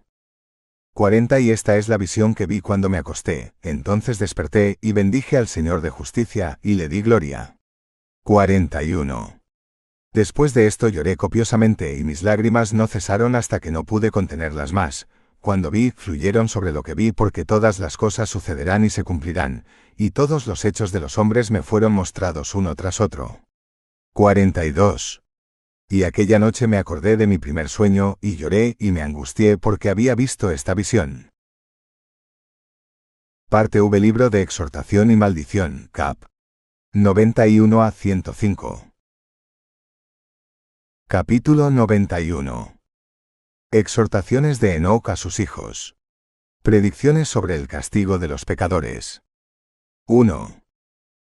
40 0.93 1.41
Y 1.41 1.51
esta 1.51 1.75
es 1.75 1.89
la 1.89 1.97
visión 1.97 2.35
que 2.35 2.45
vi 2.45 2.61
cuando 2.61 2.87
me 2.87 2.97
acosté, 2.97 3.53
entonces 3.61 4.17
desperté 4.17 4.77
y 4.79 4.93
bendije 4.93 5.35
al 5.35 5.49
Señor 5.49 5.81
de 5.81 5.89
justicia, 5.89 6.57
y 6.63 6.75
le 6.75 6.87
di 6.87 7.01
gloria. 7.01 7.54
41. 8.25 9.39
Después 10.11 10.55
de 10.55 10.65
esto 10.65 10.87
lloré 10.87 11.15
copiosamente 11.15 11.95
y 11.95 12.03
mis 12.03 12.23
lágrimas 12.23 12.73
no 12.73 12.87
cesaron 12.87 13.35
hasta 13.35 13.59
que 13.59 13.69
no 13.69 13.83
pude 13.83 14.09
contenerlas 14.09 14.73
más. 14.73 15.07
Cuando 15.39 15.69
vi, 15.69 15.91
fluyeron 15.91 16.47
sobre 16.47 16.71
lo 16.71 16.81
que 16.81 16.95
vi 16.95 17.11
porque 17.11 17.45
todas 17.45 17.77
las 17.77 17.97
cosas 17.97 18.27
sucederán 18.27 18.83
y 18.83 18.89
se 18.89 19.03
cumplirán, 19.03 19.63
y 19.95 20.09
todos 20.09 20.47
los 20.47 20.65
hechos 20.65 20.91
de 20.91 21.01
los 21.01 21.19
hombres 21.19 21.51
me 21.51 21.61
fueron 21.61 21.91
mostrados 21.91 22.55
uno 22.55 22.73
tras 22.73 22.99
otro. 22.99 23.41
42. 24.13 25.21
Y 25.87 26.01
aquella 26.01 26.39
noche 26.39 26.65
me 26.65 26.79
acordé 26.79 27.17
de 27.17 27.27
mi 27.27 27.37
primer 27.37 27.69
sueño, 27.69 28.17
y 28.21 28.37
lloré 28.37 28.75
y 28.79 28.91
me 28.91 29.03
angustié 29.03 29.59
porque 29.59 29.91
había 29.91 30.15
visto 30.15 30.49
esta 30.49 30.73
visión. 30.73 31.29
Parte 33.49 33.81
V 33.81 33.99
Libro 33.99 34.31
de 34.31 34.41
Exhortación 34.41 35.11
y 35.11 35.15
Maldición, 35.15 35.89
Cap. 35.91 36.25
91 36.97 37.83
a 37.83 37.91
105. 37.91 38.93
Capítulo 41.09 41.69
91. 41.69 42.77
Exhortaciones 43.69 44.61
de 44.61 44.75
Enoch 44.75 45.09
a 45.09 45.17
sus 45.17 45.41
hijos. 45.41 45.97
Predicciones 46.63 47.27
sobre 47.27 47.57
el 47.57 47.67
castigo 47.67 48.17
de 48.17 48.29
los 48.29 48.45
pecadores. 48.45 49.23
1. 50.07 50.61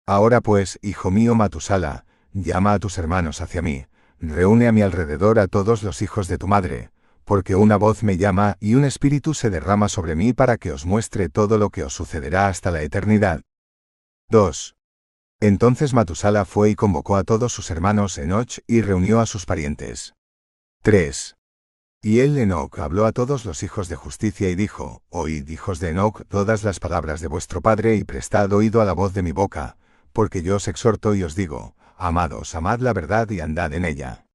Ahora 0.06 0.40
pues, 0.40 0.78
hijo 0.80 1.10
mío 1.10 1.34
Matusala, 1.34 2.06
llama 2.32 2.72
a 2.72 2.78
tus 2.78 2.96
hermanos 2.96 3.42
hacia 3.42 3.60
mí, 3.60 3.84
reúne 4.18 4.68
a 4.68 4.72
mi 4.72 4.80
alrededor 4.80 5.38
a 5.38 5.48
todos 5.48 5.82
los 5.82 6.00
hijos 6.00 6.28
de 6.28 6.38
tu 6.38 6.48
madre, 6.48 6.92
porque 7.26 7.56
una 7.56 7.76
voz 7.76 8.02
me 8.02 8.16
llama 8.16 8.56
y 8.58 8.74
un 8.74 8.86
espíritu 8.86 9.34
se 9.34 9.50
derrama 9.50 9.90
sobre 9.90 10.16
mí 10.16 10.32
para 10.32 10.56
que 10.56 10.72
os 10.72 10.86
muestre 10.86 11.28
todo 11.28 11.58
lo 11.58 11.68
que 11.68 11.84
os 11.84 11.92
sucederá 11.92 12.48
hasta 12.48 12.70
la 12.70 12.80
eternidad. 12.80 13.42
2. 14.30 14.77
Entonces 15.40 15.94
Matusala 15.94 16.44
fue 16.44 16.70
y 16.70 16.74
convocó 16.74 17.16
a 17.16 17.22
todos 17.22 17.52
sus 17.52 17.70
hermanos 17.70 18.18
Enoch 18.18 18.58
y 18.66 18.82
reunió 18.82 19.20
a 19.20 19.26
sus 19.26 19.46
parientes. 19.46 20.14
3. 20.82 21.36
Y 22.02 22.20
él 22.20 22.36
Enoch 22.38 22.76
habló 22.80 23.06
a 23.06 23.12
todos 23.12 23.44
los 23.44 23.62
hijos 23.62 23.88
de 23.88 23.94
justicia 23.94 24.50
y 24.50 24.56
dijo, 24.56 25.02
Oíd, 25.10 25.48
hijos 25.48 25.78
de 25.78 25.90
Enoch, 25.90 26.22
todas 26.26 26.64
las 26.64 26.80
palabras 26.80 27.20
de 27.20 27.28
vuestro 27.28 27.60
padre 27.60 27.94
y 27.94 28.02
prestad 28.02 28.52
oído 28.52 28.80
a 28.80 28.84
la 28.84 28.94
voz 28.94 29.14
de 29.14 29.22
mi 29.22 29.30
boca, 29.30 29.76
porque 30.12 30.42
yo 30.42 30.56
os 30.56 30.66
exhorto 30.66 31.14
y 31.14 31.22
os 31.22 31.36
digo, 31.36 31.76
Amados, 31.96 32.56
amad 32.56 32.80
la 32.80 32.92
verdad 32.92 33.30
y 33.30 33.38
andad 33.38 33.72
en 33.74 33.84
ella. 33.84 34.26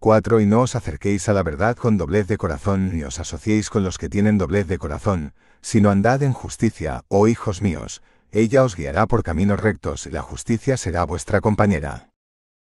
4. 0.00 0.40
Y 0.40 0.46
no 0.46 0.62
os 0.62 0.74
acerquéis 0.74 1.28
a 1.28 1.32
la 1.32 1.44
verdad 1.44 1.76
con 1.76 1.96
doblez 1.96 2.26
de 2.26 2.36
corazón 2.36 2.92
ni 2.92 3.04
os 3.04 3.20
asociéis 3.20 3.70
con 3.70 3.84
los 3.84 3.98
que 3.98 4.08
tienen 4.08 4.38
doblez 4.38 4.66
de 4.66 4.78
corazón, 4.78 5.34
sino 5.60 5.90
andad 5.90 6.24
en 6.24 6.32
justicia, 6.32 7.04
oh 7.06 7.28
hijos 7.28 7.62
míos, 7.62 8.02
ella 8.32 8.64
os 8.64 8.74
guiará 8.76 9.06
por 9.06 9.22
caminos 9.22 9.60
rectos, 9.60 10.06
la 10.06 10.22
justicia 10.22 10.76
será 10.76 11.04
vuestra 11.04 11.40
compañera. 11.40 12.10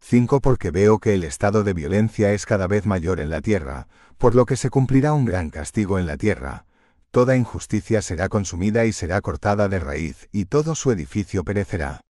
5. 0.01 0.41
Porque 0.41 0.71
veo 0.71 0.99
que 0.99 1.15
el 1.15 1.25
estado 1.25 1.65
de 1.65 1.73
violencia 1.73 2.33
es 2.33 2.45
cada 2.45 2.67
vez 2.67 2.85
mayor 2.85 3.21
en 3.21 3.31
la 3.31 3.41
tierra, 3.41 3.89
por 4.19 4.35
lo 4.35 4.45
que 4.45 4.57
se 4.57 4.71
cumplirá 4.71 5.15
un 5.15 5.25
gran 5.25 5.49
castigo 5.51 5.99
en 5.99 6.07
la 6.07 6.19
tierra. 6.19 6.67
Toda 7.11 7.37
injusticia 7.37 8.03
será 8.03 8.29
consumida 8.29 8.85
y 8.85 8.93
será 8.93 9.21
cortada 9.23 9.69
de 9.69 9.81
raíz, 9.81 10.29
y 10.31 10.45
todo 10.45 10.75
su 10.75 10.93
edificio 10.93 11.43
perecerá. 11.43 12.03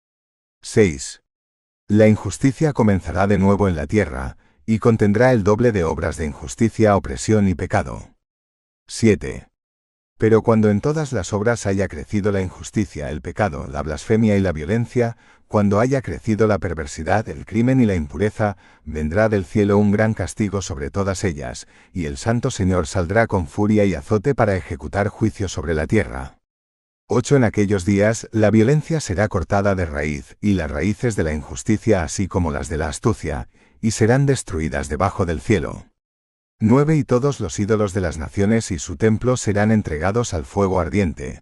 6. 0.61 1.23
La 1.87 2.09
injusticia 2.09 2.73
comenzará 2.73 3.27
de 3.27 3.37
nuevo 3.37 3.69
en 3.69 3.77
la 3.77 3.87
tierra, 3.87 4.37
y 4.65 4.79
contendrá 4.79 5.31
el 5.31 5.45
doble 5.45 5.71
de 5.71 5.85
obras 5.85 6.17
de 6.17 6.25
injusticia, 6.25 6.97
opresión 6.97 7.47
y 7.47 7.55
pecado. 7.55 8.13
7. 8.87 9.47
Pero 10.17 10.41
cuando 10.41 10.71
en 10.71 10.81
todas 10.81 11.13
las 11.13 11.31
obras 11.31 11.67
haya 11.67 11.87
crecido 11.87 12.31
la 12.31 12.41
injusticia, 12.41 13.11
el 13.11 13.21
pecado, 13.21 13.67
la 13.67 13.83
blasfemia 13.83 14.35
y 14.35 14.39
la 14.41 14.51
violencia, 14.51 15.15
cuando 15.47 15.79
haya 15.79 16.01
crecido 16.01 16.47
la 16.47 16.57
perversidad, 16.57 17.29
el 17.29 17.45
crimen 17.45 17.79
y 17.79 17.85
la 17.85 17.95
impureza, 17.95 18.57
vendrá 18.83 19.29
del 19.29 19.45
cielo 19.45 19.77
un 19.77 19.91
gran 19.91 20.13
castigo 20.13 20.61
sobre 20.61 20.89
todas 20.89 21.23
ellas, 21.23 21.67
y 21.93 22.05
el 22.05 22.17
Santo 22.17 22.51
Señor 22.51 22.87
saldrá 22.87 23.27
con 23.27 23.47
furia 23.47 23.85
y 23.85 23.93
azote 23.93 24.33
para 24.33 24.55
ejecutar 24.55 25.07
juicio 25.07 25.47
sobre 25.47 25.75
la 25.75 25.85
tierra. 25.85 26.39
8. 27.09 27.37
En 27.37 27.43
aquellos 27.45 27.85
días, 27.85 28.27
la 28.31 28.51
violencia 28.51 28.99
será 28.99 29.29
cortada 29.29 29.75
de 29.75 29.85
raíz, 29.85 30.35
y 30.41 30.53
las 30.53 30.69
raíces 30.69 31.15
de 31.15 31.23
la 31.23 31.33
injusticia 31.33 32.03
así 32.03 32.27
como 32.27 32.51
las 32.51 32.67
de 32.67 32.77
la 32.77 32.89
astucia, 32.89 33.47
y 33.79 33.91
serán 33.91 34.25
destruidas 34.25 34.89
debajo 34.89 35.25
del 35.25 35.39
cielo. 35.39 35.85
9 36.59 36.95
y 36.95 37.03
todos 37.03 37.39
los 37.39 37.59
ídolos 37.59 37.93
de 37.93 38.01
las 38.01 38.17
naciones 38.17 38.71
y 38.71 38.79
su 38.79 38.97
templo 38.97 39.37
serán 39.37 39.71
entregados 39.71 40.33
al 40.33 40.43
fuego 40.43 40.79
ardiente. 40.79 41.41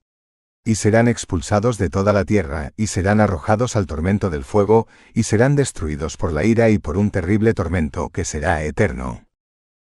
Y 0.66 0.76
serán 0.76 1.08
expulsados 1.08 1.78
de 1.78 1.90
toda 1.90 2.12
la 2.12 2.26
tierra, 2.26 2.74
y 2.76 2.88
serán 2.88 3.22
arrojados 3.22 3.78
al 3.78 3.86
tormento 3.86 4.30
del 4.30 4.44
fuego, 4.44 4.90
y 5.14 5.24
serán 5.24 5.56
destruidos 5.56 6.18
por 6.18 6.34
la 6.34 6.44
ira 6.44 6.70
y 6.70 6.80
por 6.80 6.98
un 6.98 7.12
terrible 7.12 7.54
tormento 7.54 8.10
que 8.10 8.26
será 8.26 8.64
eterno. 8.64 9.26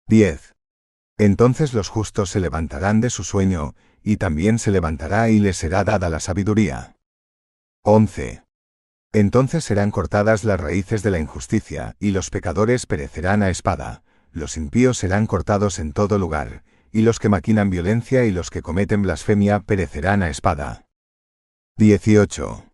10. 0.08 0.56
Entonces 1.16 1.72
los 1.72 1.88
justos 1.88 2.28
se 2.28 2.40
levantarán 2.40 3.00
de 3.00 3.08
su 3.08 3.24
sueño, 3.24 3.74
y 4.02 4.18
también 4.18 4.58
se 4.58 4.72
levantará 4.72 5.30
y 5.30 5.38
les 5.38 5.56
será 5.56 5.84
dada 5.84 6.10
la 6.10 6.20
sabiduría. 6.20 6.98
11. 7.82 8.42
Entonces 9.14 9.64
serán 9.64 9.90
cortadas 9.90 10.44
las 10.44 10.60
raíces 10.60 11.02
de 11.02 11.12
la 11.12 11.18
injusticia, 11.18 11.96
y 11.98 12.10
los 12.10 12.28
pecadores 12.28 12.84
perecerán 12.84 13.42
a 13.42 13.48
espada 13.48 14.03
los 14.34 14.56
impíos 14.56 14.98
serán 14.98 15.26
cortados 15.26 15.78
en 15.78 15.92
todo 15.92 16.18
lugar, 16.18 16.64
y 16.92 17.02
los 17.02 17.18
que 17.18 17.28
maquinan 17.28 17.70
violencia 17.70 18.24
y 18.24 18.30
los 18.30 18.50
que 18.50 18.62
cometen 18.62 19.02
blasfemia 19.02 19.60
perecerán 19.60 20.22
a 20.22 20.28
espada. 20.28 20.86
18. 21.76 22.66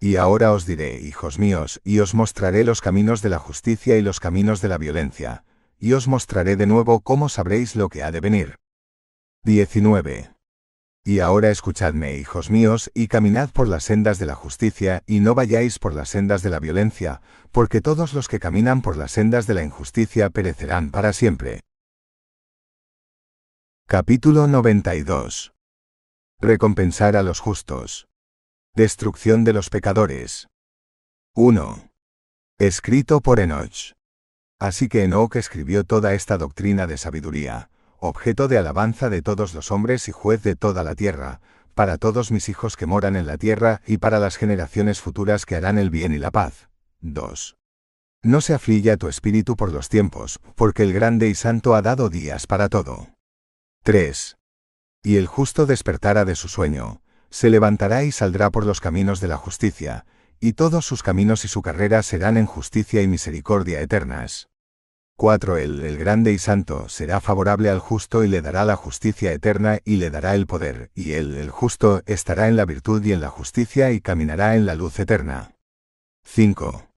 Y 0.00 0.16
ahora 0.16 0.52
os 0.52 0.66
diré, 0.66 1.00
hijos 1.00 1.38
míos, 1.38 1.80
y 1.84 2.00
os 2.00 2.14
mostraré 2.14 2.64
los 2.64 2.80
caminos 2.80 3.22
de 3.22 3.30
la 3.30 3.38
justicia 3.38 3.96
y 3.96 4.02
los 4.02 4.20
caminos 4.20 4.60
de 4.60 4.68
la 4.68 4.78
violencia, 4.78 5.44
y 5.78 5.92
os 5.92 6.08
mostraré 6.08 6.56
de 6.56 6.66
nuevo 6.66 7.00
cómo 7.00 7.28
sabréis 7.28 7.76
lo 7.76 7.88
que 7.88 8.02
ha 8.02 8.10
de 8.10 8.20
venir. 8.20 8.56
19. 9.44 10.33
Y 11.06 11.20
ahora 11.20 11.50
escuchadme, 11.50 12.16
hijos 12.16 12.50
míos, 12.50 12.90
y 12.94 13.08
caminad 13.08 13.50
por 13.50 13.68
las 13.68 13.84
sendas 13.84 14.18
de 14.18 14.24
la 14.24 14.34
justicia, 14.34 15.02
y 15.06 15.20
no 15.20 15.34
vayáis 15.34 15.78
por 15.78 15.92
las 15.92 16.08
sendas 16.08 16.42
de 16.42 16.48
la 16.48 16.60
violencia, 16.60 17.20
porque 17.52 17.82
todos 17.82 18.14
los 18.14 18.26
que 18.26 18.40
caminan 18.40 18.80
por 18.80 18.96
las 18.96 19.12
sendas 19.12 19.46
de 19.46 19.52
la 19.52 19.62
injusticia 19.62 20.30
perecerán 20.30 20.90
para 20.90 21.12
siempre. 21.12 21.60
Capítulo 23.86 24.46
92. 24.46 25.52
Recompensar 26.40 27.16
a 27.16 27.22
los 27.22 27.38
justos. 27.38 28.08
Destrucción 28.74 29.44
de 29.44 29.52
los 29.52 29.68
pecadores. 29.68 30.48
1. 31.36 31.90
Escrito 32.58 33.20
por 33.20 33.40
Enoch. 33.40 33.92
Así 34.58 34.88
que 34.88 35.04
Enoch 35.04 35.36
escribió 35.36 35.84
toda 35.84 36.14
esta 36.14 36.38
doctrina 36.38 36.86
de 36.86 36.96
sabiduría, 36.96 37.68
objeto 38.08 38.48
de 38.48 38.58
alabanza 38.58 39.08
de 39.10 39.22
todos 39.22 39.54
los 39.54 39.70
hombres 39.70 40.08
y 40.08 40.12
juez 40.12 40.42
de 40.42 40.56
toda 40.56 40.84
la 40.84 40.94
tierra, 40.94 41.40
para 41.74 41.98
todos 41.98 42.30
mis 42.30 42.48
hijos 42.48 42.76
que 42.76 42.86
moran 42.86 43.16
en 43.16 43.26
la 43.26 43.38
tierra 43.38 43.80
y 43.86 43.98
para 43.98 44.18
las 44.18 44.36
generaciones 44.36 45.00
futuras 45.00 45.46
que 45.46 45.56
harán 45.56 45.78
el 45.78 45.90
bien 45.90 46.12
y 46.12 46.18
la 46.18 46.30
paz. 46.30 46.68
2. 47.00 47.56
No 48.22 48.40
se 48.40 48.54
aflilla 48.54 48.96
tu 48.96 49.08
espíritu 49.08 49.56
por 49.56 49.72
los 49.72 49.88
tiempos, 49.88 50.40
porque 50.54 50.82
el 50.82 50.92
grande 50.92 51.28
y 51.28 51.34
santo 51.34 51.74
ha 51.74 51.82
dado 51.82 52.08
días 52.08 52.46
para 52.46 52.68
todo. 52.68 53.08
3. 53.82 54.36
Y 55.02 55.16
el 55.16 55.26
justo 55.26 55.66
despertará 55.66 56.24
de 56.24 56.34
su 56.34 56.48
sueño, 56.48 57.02
se 57.30 57.50
levantará 57.50 58.04
y 58.04 58.12
saldrá 58.12 58.50
por 58.50 58.64
los 58.64 58.80
caminos 58.80 59.20
de 59.20 59.28
la 59.28 59.36
justicia, 59.36 60.06
y 60.40 60.52
todos 60.52 60.86
sus 60.86 61.02
caminos 61.02 61.44
y 61.44 61.48
su 61.48 61.62
carrera 61.62 62.02
serán 62.02 62.36
en 62.36 62.46
justicia 62.46 63.02
y 63.02 63.08
misericordia 63.08 63.80
eternas. 63.80 64.48
4. 65.16 65.58
Él, 65.58 65.80
el 65.80 65.96
grande 65.96 66.32
y 66.32 66.38
santo, 66.38 66.88
será 66.88 67.20
favorable 67.20 67.70
al 67.70 67.78
justo 67.78 68.24
y 68.24 68.28
le 68.28 68.42
dará 68.42 68.64
la 68.64 68.76
justicia 68.76 69.32
eterna 69.32 69.78
y 69.84 69.96
le 69.96 70.10
dará 70.10 70.34
el 70.34 70.46
poder, 70.46 70.90
y 70.94 71.12
él, 71.12 71.36
el 71.36 71.50
justo, 71.50 72.02
estará 72.06 72.48
en 72.48 72.56
la 72.56 72.64
virtud 72.64 73.04
y 73.04 73.12
en 73.12 73.20
la 73.20 73.28
justicia 73.28 73.92
y 73.92 74.00
caminará 74.00 74.56
en 74.56 74.66
la 74.66 74.74
luz 74.74 74.98
eterna. 74.98 75.54
5. 76.24 76.88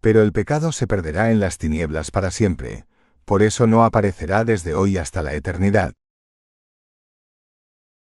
Pero 0.00 0.22
el 0.22 0.32
pecado 0.32 0.70
se 0.72 0.86
perderá 0.86 1.30
en 1.30 1.40
las 1.40 1.58
tinieblas 1.58 2.10
para 2.10 2.30
siempre, 2.30 2.86
por 3.24 3.42
eso 3.42 3.66
no 3.66 3.84
aparecerá 3.84 4.44
desde 4.44 4.74
hoy 4.74 4.98
hasta 4.98 5.22
la 5.22 5.34
eternidad. 5.34 5.94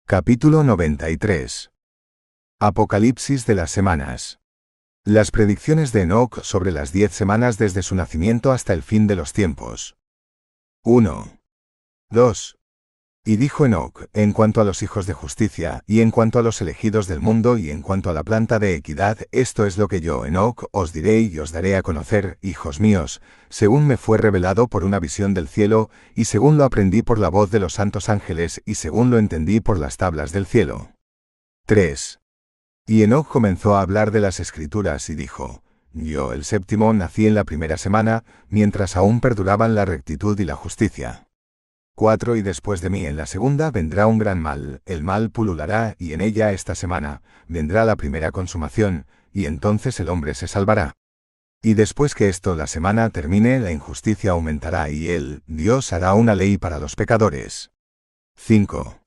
Capítulo 0.07 0.65
93. 0.65 1.71
Apocalipsis 2.61 3.47
de 3.47 3.55
las 3.55 3.71
semanas. 3.71 4.39
Las 5.07 5.31
predicciones 5.31 5.93
de 5.93 6.01
Enoch 6.01 6.41
sobre 6.41 6.73
las 6.73 6.91
diez 6.91 7.13
semanas 7.13 7.59
desde 7.59 7.83
su 7.83 7.95
nacimiento 7.95 8.53
hasta 8.53 8.73
el 8.73 8.83
fin 8.83 9.07
de 9.07 9.17
los 9.17 9.35
tiempos. 9.35 9.99
1. 10.83 11.41
2. 12.09 12.59
Y 13.27 13.37
dijo 13.37 13.67
Enoch, 13.67 14.07
en 14.15 14.33
cuanto 14.33 14.63
a 14.63 14.65
los 14.65 14.83
hijos 14.83 15.07
de 15.07 15.13
justicia, 15.13 15.83
y 15.87 16.01
en 16.01 16.11
cuanto 16.11 16.39
a 16.39 16.43
los 16.43 16.63
elegidos 16.63 17.07
del 17.07 17.21
mundo, 17.21 17.59
y 17.59 17.69
en 17.69 17.83
cuanto 17.83 18.09
a 18.09 18.15
la 18.15 18.23
planta 18.23 18.59
de 18.59 18.77
equidad, 18.77 19.19
esto 19.31 19.67
es 19.67 19.77
lo 19.77 19.89
que 19.89 20.01
yo, 20.01 20.25
Enoch, 20.25 20.71
os 20.71 20.95
diré 20.95 21.21
y 21.21 21.39
os 21.39 21.53
daré 21.53 21.77
a 21.77 21.83
conocer, 21.83 22.39
hijos 22.41 22.81
míos, 22.81 23.21
según 23.51 23.87
me 23.87 23.99
fue 23.99 24.17
revelado 24.17 24.69
por 24.69 24.85
una 24.85 25.01
visión 25.01 25.35
del 25.35 25.49
cielo, 25.49 25.91
y 26.15 26.25
según 26.25 26.57
lo 26.57 26.65
aprendí 26.65 27.03
por 27.03 27.19
la 27.19 27.29
voz 27.29 27.51
de 27.51 27.61
los 27.61 27.75
santos 27.75 28.09
ángeles, 28.09 28.63
y 28.65 28.77
según 28.77 29.11
lo 29.11 29.19
entendí 29.19 29.61
por 29.61 29.79
las 29.79 29.99
tablas 29.99 30.33
del 30.33 30.47
cielo. 30.47 30.93
3. 31.67 32.21
Y 32.87 33.03
Enoch 33.03 33.27
comenzó 33.27 33.77
a 33.77 33.81
hablar 33.81 34.11
de 34.11 34.21
las 34.21 34.41
escrituras 34.41 35.09
y 35.09 35.15
dijo, 35.15 35.63
Yo, 35.95 36.35
el 36.35 36.45
séptimo, 36.45 36.93
nací 36.93 37.27
en 37.27 37.35
la 37.35 37.45
primera 37.45 37.79
semana, 37.79 38.25
mientras 38.51 38.95
aún 38.97 39.21
perduraban 39.21 39.75
la 39.75 39.87
rectitud 39.87 40.39
y 40.39 40.45
la 40.45 40.55
justicia. 40.55 41.29
4. 41.95 42.37
Y 42.37 42.43
después 42.43 42.83
de 42.83 42.91
mí 42.91 43.07
en 43.07 43.17
la 43.17 43.25
segunda 43.25 43.71
vendrá 43.71 44.07
un 44.07 44.19
gran 44.19 44.39
mal, 44.39 44.83
el 44.85 45.03
mal 45.03 45.31
pululará, 45.31 45.95
y 45.99 46.13
en 46.13 46.21
ella 46.21 46.53
esta 46.53 46.75
semana, 46.75 47.23
vendrá 47.49 47.87
la 47.87 47.97
primera 47.97 48.33
consumación, 48.33 49.07
y 49.33 49.47
entonces 49.47 49.99
el 50.01 50.11
hombre 50.11 50.35
se 50.35 50.47
salvará. 50.47 50.93
Y 51.63 51.73
después 51.73 52.15
que 52.15 52.29
esto 52.29 52.55
la 52.55 52.67
semana 52.67 53.09
termine, 53.09 53.61
la 53.61 53.73
injusticia 53.73 54.33
aumentará 54.33 54.91
y 54.91 55.09
él, 55.09 55.43
Dios 55.47 55.95
hará 55.95 56.13
una 56.13 56.35
ley 56.35 56.59
para 56.59 56.79
los 56.79 56.95
pecadores. 56.95 57.71
5. 58.37 59.04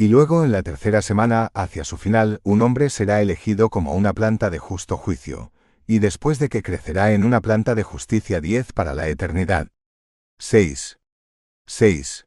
Y 0.00 0.08
luego 0.08 0.46
en 0.46 0.52
la 0.52 0.62
tercera 0.62 1.02
semana, 1.02 1.50
hacia 1.52 1.84
su 1.84 1.98
final, 1.98 2.40
un 2.42 2.62
hombre 2.62 2.88
será 2.88 3.20
elegido 3.20 3.68
como 3.68 3.92
una 3.92 4.14
planta 4.14 4.48
de 4.48 4.58
justo 4.58 4.96
juicio, 4.96 5.52
y 5.86 5.98
después 5.98 6.38
de 6.38 6.48
que 6.48 6.62
crecerá 6.62 7.12
en 7.12 7.22
una 7.22 7.42
planta 7.42 7.74
de 7.74 7.82
justicia 7.82 8.40
diez 8.40 8.72
para 8.72 8.94
la 8.94 9.08
eternidad. 9.08 9.68
6. 10.38 10.98
6. 11.66 12.26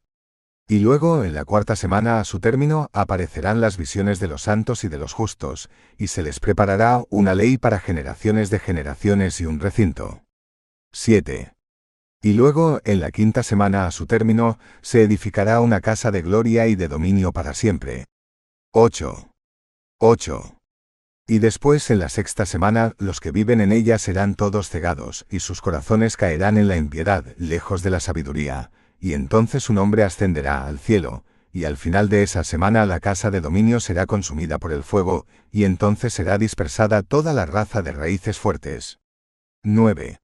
Y 0.68 0.78
luego, 0.78 1.24
en 1.24 1.34
la 1.34 1.44
cuarta 1.44 1.74
semana 1.74 2.20
a 2.20 2.24
su 2.24 2.38
término, 2.38 2.90
aparecerán 2.92 3.60
las 3.60 3.76
visiones 3.76 4.20
de 4.20 4.28
los 4.28 4.42
santos 4.42 4.84
y 4.84 4.88
de 4.88 4.98
los 4.98 5.12
justos, 5.12 5.68
y 5.98 6.06
se 6.06 6.22
les 6.22 6.38
preparará 6.38 7.02
una 7.10 7.34
ley 7.34 7.58
para 7.58 7.80
generaciones 7.80 8.50
de 8.50 8.60
generaciones 8.60 9.40
y 9.40 9.46
un 9.46 9.58
recinto. 9.58 10.22
7. 10.92 11.53
Y 12.24 12.32
luego, 12.32 12.80
en 12.86 13.00
la 13.00 13.10
quinta 13.10 13.42
semana 13.42 13.86
a 13.86 13.90
su 13.90 14.06
término, 14.06 14.58
se 14.80 15.02
edificará 15.02 15.60
una 15.60 15.82
casa 15.82 16.10
de 16.10 16.22
gloria 16.22 16.66
y 16.68 16.74
de 16.74 16.88
dominio 16.88 17.32
para 17.32 17.52
siempre. 17.52 18.06
8. 18.72 19.28
8. 19.98 20.56
Y 21.28 21.38
después 21.40 21.90
en 21.90 21.98
la 21.98 22.08
sexta 22.08 22.46
semana 22.46 22.94
los 22.96 23.20
que 23.20 23.30
viven 23.30 23.60
en 23.60 23.72
ella 23.72 23.98
serán 23.98 24.36
todos 24.36 24.70
cegados, 24.70 25.26
y 25.28 25.40
sus 25.40 25.60
corazones 25.60 26.16
caerán 26.16 26.56
en 26.56 26.66
la 26.66 26.78
impiedad, 26.78 27.26
lejos 27.36 27.82
de 27.82 27.90
la 27.90 28.00
sabiduría, 28.00 28.70
y 28.98 29.12
entonces 29.12 29.68
un 29.68 29.76
hombre 29.76 30.02
ascenderá 30.02 30.66
al 30.66 30.78
cielo, 30.78 31.24
y 31.52 31.64
al 31.64 31.76
final 31.76 32.08
de 32.08 32.22
esa 32.22 32.42
semana 32.42 32.86
la 32.86 33.00
casa 33.00 33.30
de 33.30 33.42
dominio 33.42 33.80
será 33.80 34.06
consumida 34.06 34.56
por 34.56 34.72
el 34.72 34.82
fuego, 34.82 35.26
y 35.52 35.64
entonces 35.64 36.14
será 36.14 36.38
dispersada 36.38 37.02
toda 37.02 37.34
la 37.34 37.44
raza 37.44 37.82
de 37.82 37.92
raíces 37.92 38.38
fuertes. 38.38 38.98
9. 39.62 40.23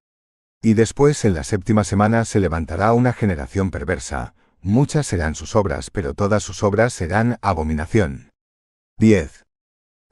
Y 0.63 0.75
después 0.75 1.25
en 1.25 1.33
la 1.33 1.43
séptima 1.43 1.85
semana 1.85 2.27
se 2.27 2.39
levantará 2.39 2.93
una 2.93 3.15
generación 3.15 3.71
perversa, 3.71 4.35
muchas 4.61 5.07
serán 5.07 5.35
sus 5.35 5.57
obras, 5.57 5.91
pero 5.91 6.13
todas 6.13 6.43
sus 6.43 6.63
obras 6.63 6.93
serán 6.93 7.39
abominación. 7.41 8.31
10. 8.99 9.47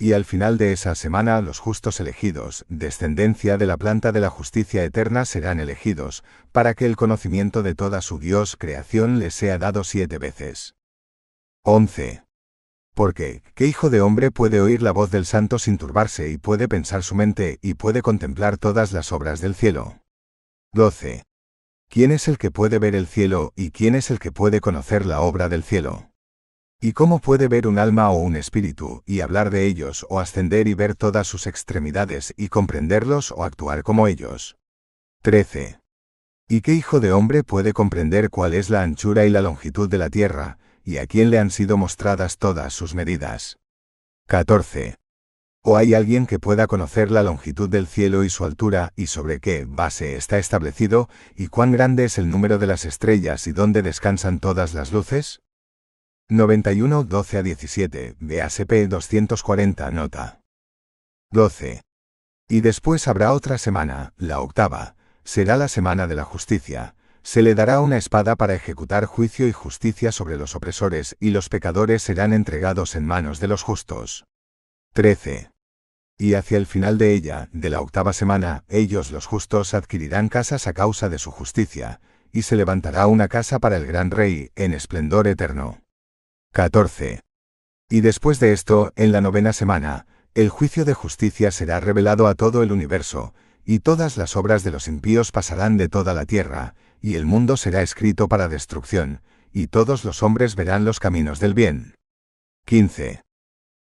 Y 0.01 0.15
al 0.15 0.25
final 0.25 0.57
de 0.57 0.73
esa 0.73 0.95
semana 0.95 1.43
los 1.43 1.59
justos 1.59 2.01
elegidos, 2.01 2.65
descendencia 2.71 3.59
de 3.59 3.67
la 3.67 3.77
planta 3.77 4.11
de 4.11 4.21
la 4.21 4.31
justicia 4.31 4.85
eterna, 4.85 5.27
serán 5.27 5.61
elegidos, 5.61 6.25
para 6.51 6.73
que 6.73 6.87
el 6.87 6.97
conocimiento 6.97 7.63
de 7.63 7.75
toda 7.75 8.01
su 8.01 8.19
Dios 8.19 8.57
creación 8.57 9.19
les 9.19 9.35
sea 9.35 9.59
dado 9.59 9.85
siete 9.85 10.17
veces. 10.17 10.77
11. 11.65 12.23
Porque, 12.95 13.43
¿qué 13.55 13.67
hijo 13.67 13.91
de 13.91 14.01
hombre 14.01 14.31
puede 14.31 14.63
oír 14.63 14.81
la 14.81 14.93
voz 14.93 15.11
del 15.11 15.27
santo 15.27 15.59
sin 15.59 15.77
turbarse 15.77 16.31
y 16.31 16.39
puede 16.39 16.69
pensar 16.69 17.03
su 17.03 17.15
mente 17.15 17.59
y 17.61 17.75
puede 17.75 18.01
contemplar 18.01 18.57
todas 18.57 18.93
las 18.93 19.13
obras 19.13 19.43
del 19.43 19.55
cielo? 19.55 20.01
12. 20.75 21.25
¿Quién 21.89 22.13
es 22.13 22.29
el 22.29 22.37
que 22.37 22.51
puede 22.51 22.79
ver 22.79 22.95
el 22.95 23.07
cielo 23.07 23.55
y 23.57 23.71
quién 23.71 23.95
es 23.95 24.11
el 24.11 24.19
que 24.19 24.33
puede 24.33 24.61
conocer 24.61 25.07
la 25.07 25.23
obra 25.23 25.49
del 25.49 25.63
cielo? 25.63 26.11
¿Y 26.79 26.93
cómo 26.93 27.21
puede 27.21 27.49
ver 27.49 27.67
un 27.67 27.79
alma 27.79 28.11
o 28.11 28.19
un 28.19 28.37
espíritu, 28.37 29.03
y 29.07 29.23
hablar 29.23 29.49
de 29.49 29.65
ellos, 29.65 30.05
o 30.11 30.21
ascender 30.21 30.69
y 30.69 30.75
ver 30.75 30.95
todas 30.95 31.27
sus 31.27 31.47
extremidades, 31.47 32.35
y 32.37 32.49
comprenderlos 32.49 33.33
o 33.33 33.45
actuar 33.45 33.83
como 33.83 34.09
ellos? 34.09 34.57
13. 35.23 35.81
¿Y 36.49 36.61
qué 36.61 36.75
hijo 36.75 37.01
de 37.01 37.13
hombre 37.13 37.45
puede 37.45 37.73
comprender 37.73 38.29
cuál 38.29 38.53
es 38.53 38.69
la 38.69 38.83
anchura 38.83 39.25
y 39.25 39.31
la 39.31 39.41
longitud 39.41 39.89
de 39.89 39.99
la 39.99 40.11
tierra, 40.11 40.59
y 40.85 40.99
a 40.99 41.07
quién 41.07 41.31
le 41.31 41.39
han 41.39 41.51
sido 41.51 41.79
mostradas 41.79 42.37
todas 42.37 42.75
sus 42.75 42.95
medidas? 42.95 43.57
14. 44.27 44.97
¿O 45.71 45.77
hay 45.77 45.93
alguien 45.93 46.27
que 46.27 46.39
pueda 46.39 46.67
conocer 46.67 47.11
la 47.11 47.23
longitud 47.23 47.69
del 47.69 47.87
cielo 47.87 48.25
y 48.25 48.31
su 48.31 48.47
altura, 48.47 48.95
y 48.97 49.09
sobre 49.09 49.39
qué 49.39 49.67
base 49.69 50.17
está 50.17 50.39
establecido, 50.39 51.11
y 51.37 51.49
cuán 51.49 51.73
grande 51.73 52.07
es 52.07 52.17
el 52.17 52.31
número 52.31 52.57
de 52.57 52.67
las 52.67 52.87
estrellas 52.87 53.47
y 53.47 53.53
dónde 53.53 53.83
descansan 53.83 54.41
todas 54.41 54.73
las 54.73 54.93
luces? 54.93 55.43
91 56.31 57.05
12 57.05 57.37
a 57.37 57.43
17, 57.43 58.17
BASP 58.19 58.73
240 58.89 59.91
nota. 59.91 60.41
12. 61.33 61.83
Y 62.49 62.63
después 62.63 63.07
habrá 63.07 63.35
otra 63.35 63.59
semana, 63.59 64.15
la 64.17 64.41
octava, 64.41 64.97
será 65.23 65.59
la 65.59 65.69
semana 65.69 66.07
de 66.07 66.15
la 66.15 66.25
justicia. 66.25 66.95
Se 67.23 67.43
le 67.43 67.55
dará 67.55 67.83
una 67.83 67.99
espada 67.99 68.37
para 68.37 68.55
ejecutar 68.55 69.05
juicio 69.05 69.47
y 69.47 69.53
justicia 69.53 70.13
sobre 70.13 70.39
los 70.39 70.55
opresores, 70.55 71.15
y 71.21 71.29
los 71.29 71.51
pecadores 71.51 72.03
serán 72.03 72.33
entregados 72.33 72.97
en 72.97 73.05
manos 73.05 73.39
de 73.39 73.49
los 73.49 73.63
justos. 73.63 74.25
13. 74.95 75.51
Y 76.19 76.35
hacia 76.35 76.59
el 76.59 76.67
final 76.67 76.99
de 76.99 77.15
ella, 77.15 77.49
de 77.53 77.71
la 77.71 77.81
octava 77.81 78.13
semana, 78.13 78.65
ellos 78.69 79.13
los 79.13 79.27
justos 79.27 79.73
adquirirán 79.73 80.29
casas 80.29 80.67
a 80.67 80.73
causa 80.73 81.09
de 81.09 81.21
su 81.21 81.31
justicia, 81.31 82.01
y 82.33 82.43
se 82.43 82.57
levantará 82.57 83.07
una 83.07 83.29
casa 83.29 83.61
para 83.61 83.77
el 83.77 83.87
gran 83.87 84.11
rey, 84.11 84.51
en 84.57 84.75
esplendor 84.75 85.29
eterno. 85.29 85.81
14. 86.53 87.21
Y 87.89 88.01
después 88.01 88.41
de 88.41 88.53
esto, 88.53 88.93
en 88.97 89.13
la 89.13 89.21
novena 89.21 89.53
semana, 89.53 90.07
el 90.35 90.49
juicio 90.49 90.85
de 90.85 90.93
justicia 90.93 91.53
será 91.53 91.79
revelado 91.79 92.27
a 92.27 92.35
todo 92.35 92.65
el 92.65 92.73
universo, 92.73 93.33
y 93.65 93.79
todas 93.79 94.17
las 94.17 94.35
obras 94.35 94.65
de 94.65 94.73
los 94.73 94.89
impíos 94.89 95.31
pasarán 95.31 95.77
de 95.77 95.89
toda 95.89 96.15
la 96.15 96.27
tierra, 96.27 96.75
y 97.01 97.15
el 97.15 97.27
mundo 97.27 97.57
será 97.57 97.83
escrito 97.83 98.27
para 98.27 98.49
destrucción, 98.49 99.23
y 99.53 99.69
todos 99.69 100.05
los 100.05 100.25
hombres 100.25 100.57
verán 100.57 100.85
los 100.85 100.99
caminos 100.99 101.39
del 101.39 101.55
bien. 101.55 101.95
15. 102.67 103.23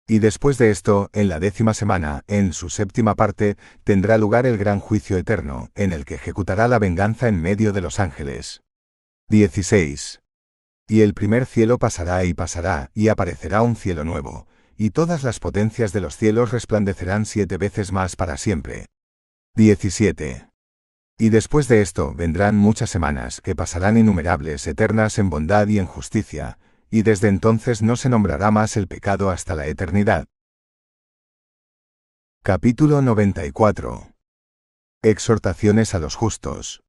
Y 0.10 0.20
después 0.20 0.58
de 0.58 0.72
esto, 0.72 1.10
en 1.12 1.28
la 1.28 1.42
décima 1.42 1.74
semana, 1.74 2.24
en 2.28 2.54
su 2.54 2.70
séptima 2.70 3.16
parte, 3.16 3.58
tendrá 3.84 4.18
lugar 4.18 4.46
el 4.46 4.58
gran 4.58 4.80
juicio 4.80 5.18
eterno, 5.18 5.70
en 5.76 5.92
el 5.92 6.06
que 6.06 6.16
ejecutará 6.16 6.70
la 6.70 6.80
venganza 6.80 7.28
en 7.28 7.42
medio 7.42 7.74
de 7.74 7.82
los 7.82 8.00
ángeles. 8.00 8.64
16. 9.30 10.22
Y 10.88 11.02
el 11.02 11.14
primer 11.14 11.46
cielo 11.46 11.78
pasará 11.78 12.24
y 12.24 12.34
pasará, 12.34 12.90
y 12.94 13.10
aparecerá 13.10 13.62
un 13.62 13.76
cielo 13.76 14.06
nuevo, 14.06 14.48
y 14.78 14.92
todas 14.92 15.24
las 15.24 15.42
potencias 15.42 15.92
de 15.92 16.00
los 16.00 16.16
cielos 16.16 16.52
resplandecerán 16.52 17.26
siete 17.26 17.58
veces 17.58 17.92
más 17.92 18.16
para 18.16 18.38
siempre. 18.38 18.86
17. 19.56 20.48
Y 21.20 21.30
después 21.30 21.68
de 21.68 21.82
esto 21.82 22.14
vendrán 22.14 22.56
muchas 22.56 22.90
semanas 22.90 23.42
que 23.42 23.56
pasarán 23.56 23.98
innumerables, 23.98 24.66
eternas 24.68 25.18
en 25.20 25.30
bondad 25.30 25.68
y 25.68 25.80
en 25.80 25.86
justicia, 25.86 26.60
y 26.90 27.02
desde 27.02 27.28
entonces 27.28 27.82
no 27.82 27.96
se 27.96 28.10
nombrará 28.10 28.52
más 28.52 28.78
el 28.78 28.88
pecado 28.88 29.30
hasta 29.30 29.56
la 29.56 29.68
eternidad. 29.68 30.26
Capítulo 32.44 33.02
94. 33.02 34.14
Exhortaciones 35.04 35.94
a 35.94 36.00
los 36.00 36.16
justos. 36.16 36.84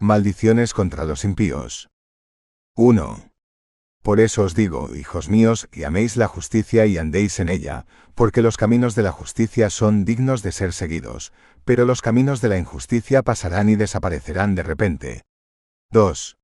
Maldiciones 0.00 0.74
contra 0.74 1.04
los 1.04 1.24
impíos. 1.24 1.88
1. 2.76 3.30
Por 4.02 4.20
eso 4.20 4.42
os 4.42 4.54
digo, 4.54 4.94
hijos 4.94 5.28
míos, 5.28 5.68
que 5.70 5.84
améis 5.84 6.16
la 6.16 6.28
justicia 6.28 6.86
y 6.86 6.98
andéis 6.98 7.40
en 7.40 7.48
ella, 7.48 7.86
porque 8.14 8.42
los 8.42 8.56
caminos 8.56 8.94
de 8.94 9.02
la 9.02 9.12
justicia 9.12 9.70
son 9.70 10.04
dignos 10.04 10.42
de 10.42 10.52
ser 10.52 10.72
seguidos, 10.72 11.32
pero 11.64 11.84
los 11.84 12.00
caminos 12.00 12.40
de 12.40 12.48
la 12.48 12.58
injusticia 12.58 13.22
pasarán 13.22 13.68
y 13.68 13.76
desaparecerán 13.76 14.54
de 14.54 14.62
repente. 14.62 15.22
2. 15.90 16.38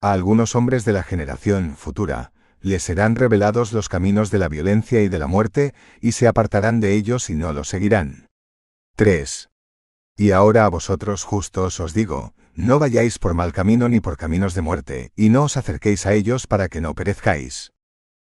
A 0.00 0.12
algunos 0.12 0.54
hombres 0.54 0.84
de 0.84 0.92
la 0.92 1.02
generación 1.02 1.74
futura, 1.76 2.32
les 2.60 2.84
serán 2.84 3.16
revelados 3.16 3.72
los 3.72 3.88
caminos 3.88 4.30
de 4.30 4.38
la 4.38 4.48
violencia 4.48 5.02
y 5.02 5.08
de 5.08 5.18
la 5.18 5.26
muerte, 5.26 5.74
y 6.00 6.12
se 6.12 6.28
apartarán 6.28 6.78
de 6.78 6.94
ellos 6.94 7.30
y 7.30 7.34
no 7.34 7.52
los 7.52 7.68
seguirán. 7.68 8.28
3. 8.94 9.50
Y 10.16 10.30
ahora 10.30 10.66
a 10.66 10.68
vosotros 10.68 11.24
justos 11.24 11.80
os 11.80 11.94
digo, 11.94 12.32
no 12.54 12.78
vayáis 12.78 13.18
por 13.18 13.34
mal 13.34 13.52
camino 13.52 13.88
ni 13.88 13.98
por 13.98 14.16
caminos 14.16 14.54
de 14.54 14.62
muerte, 14.62 15.12
y 15.16 15.30
no 15.30 15.42
os 15.42 15.56
acerquéis 15.56 16.06
a 16.06 16.12
ellos 16.12 16.46
para 16.46 16.68
que 16.68 16.80
no 16.80 16.94
perezcáis. 16.94 17.72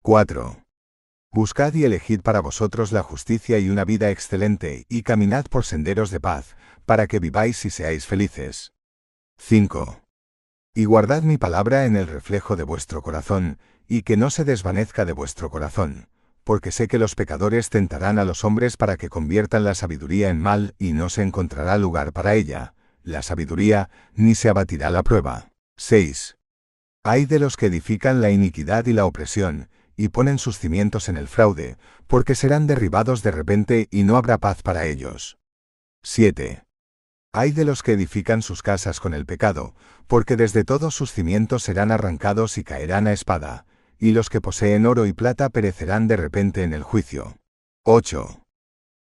4. 0.04 0.64
Buscad 1.34 1.74
y 1.74 1.84
elegid 1.84 2.22
para 2.22 2.40
vosotros 2.40 2.94
la 2.94 3.04
justicia 3.04 3.60
y 3.60 3.70
una 3.70 3.84
vida 3.84 4.10
excelente, 4.10 4.86
y 4.88 5.04
caminad 5.04 5.46
por 5.48 5.66
senderos 5.66 6.12
de 6.12 6.22
paz, 6.22 6.56
para 6.86 7.08
que 7.08 7.20
viváis 7.20 7.66
y 7.66 7.70
seáis 7.70 8.06
felices. 8.06 8.72
5. 9.38 10.07
Y 10.78 10.86
guardad 10.86 11.24
mi 11.24 11.40
palabra 11.40 11.88
en 11.88 11.96
el 11.96 12.06
reflejo 12.06 12.56
de 12.56 12.62
vuestro 12.62 13.02
corazón, 13.02 13.58
y 13.88 14.04
que 14.04 14.16
no 14.16 14.30
se 14.30 14.46
desvanezca 14.46 15.06
de 15.06 15.12
vuestro 15.12 15.50
corazón, 15.50 16.08
porque 16.44 16.72
sé 16.72 16.88
que 16.88 17.00
los 17.00 17.16
pecadores 17.16 17.72
tentarán 17.72 18.20
a 18.20 18.26
los 18.26 18.44
hombres 18.44 18.78
para 18.78 18.96
que 18.96 19.10
conviertan 19.10 19.64
la 19.64 19.74
sabiduría 19.74 20.30
en 20.30 20.40
mal, 20.40 20.76
y 20.78 20.94
no 20.94 21.10
se 21.10 21.24
encontrará 21.24 21.80
lugar 21.80 22.14
para 22.14 22.36
ella 22.36 22.76
la 23.02 23.24
sabiduría, 23.24 23.90
ni 24.14 24.36
se 24.36 24.50
abatirá 24.50 24.92
la 24.92 25.02
prueba. 25.02 25.50
6. 25.78 26.38
Hay 27.04 27.26
de 27.26 27.40
los 27.40 27.58
que 27.58 27.66
edifican 27.66 28.22
la 28.22 28.30
iniquidad 28.30 28.86
y 28.86 28.94
la 28.94 29.06
opresión, 29.06 29.70
y 29.96 30.10
ponen 30.10 30.38
sus 30.38 30.60
cimientos 30.60 31.10
en 31.10 31.18
el 31.18 31.28
fraude, 31.28 31.78
porque 32.06 32.36
serán 32.36 32.68
derribados 32.68 33.24
de 33.24 33.32
repente 33.32 33.88
y 33.90 34.04
no 34.04 34.16
habrá 34.16 34.38
paz 34.38 34.62
para 34.62 34.86
ellos. 34.86 35.40
7. 36.04 36.67
Hay 37.34 37.52
de 37.52 37.66
los 37.66 37.84
que 37.84 37.94
edifican 37.94 38.42
sus 38.42 38.64
casas 38.64 39.00
con 39.00 39.14
el 39.14 39.26
pecado, 39.26 39.76
porque 40.08 40.36
desde 40.36 40.64
todos 40.64 40.96
sus 40.96 41.12
cimientos 41.12 41.64
serán 41.64 41.92
arrancados 41.92 42.58
y 42.58 42.64
caerán 42.64 43.08
a 43.08 43.14
espada, 43.14 43.66
y 44.00 44.12
los 44.12 44.30
que 44.30 44.42
poseen 44.42 44.86
oro 44.86 45.06
y 45.06 45.14
plata 45.14 45.50
perecerán 45.50 46.08
de 46.08 46.18
repente 46.18 46.64
en 46.64 46.74
el 46.74 46.84
juicio. 46.84 47.38
8. 47.84 48.42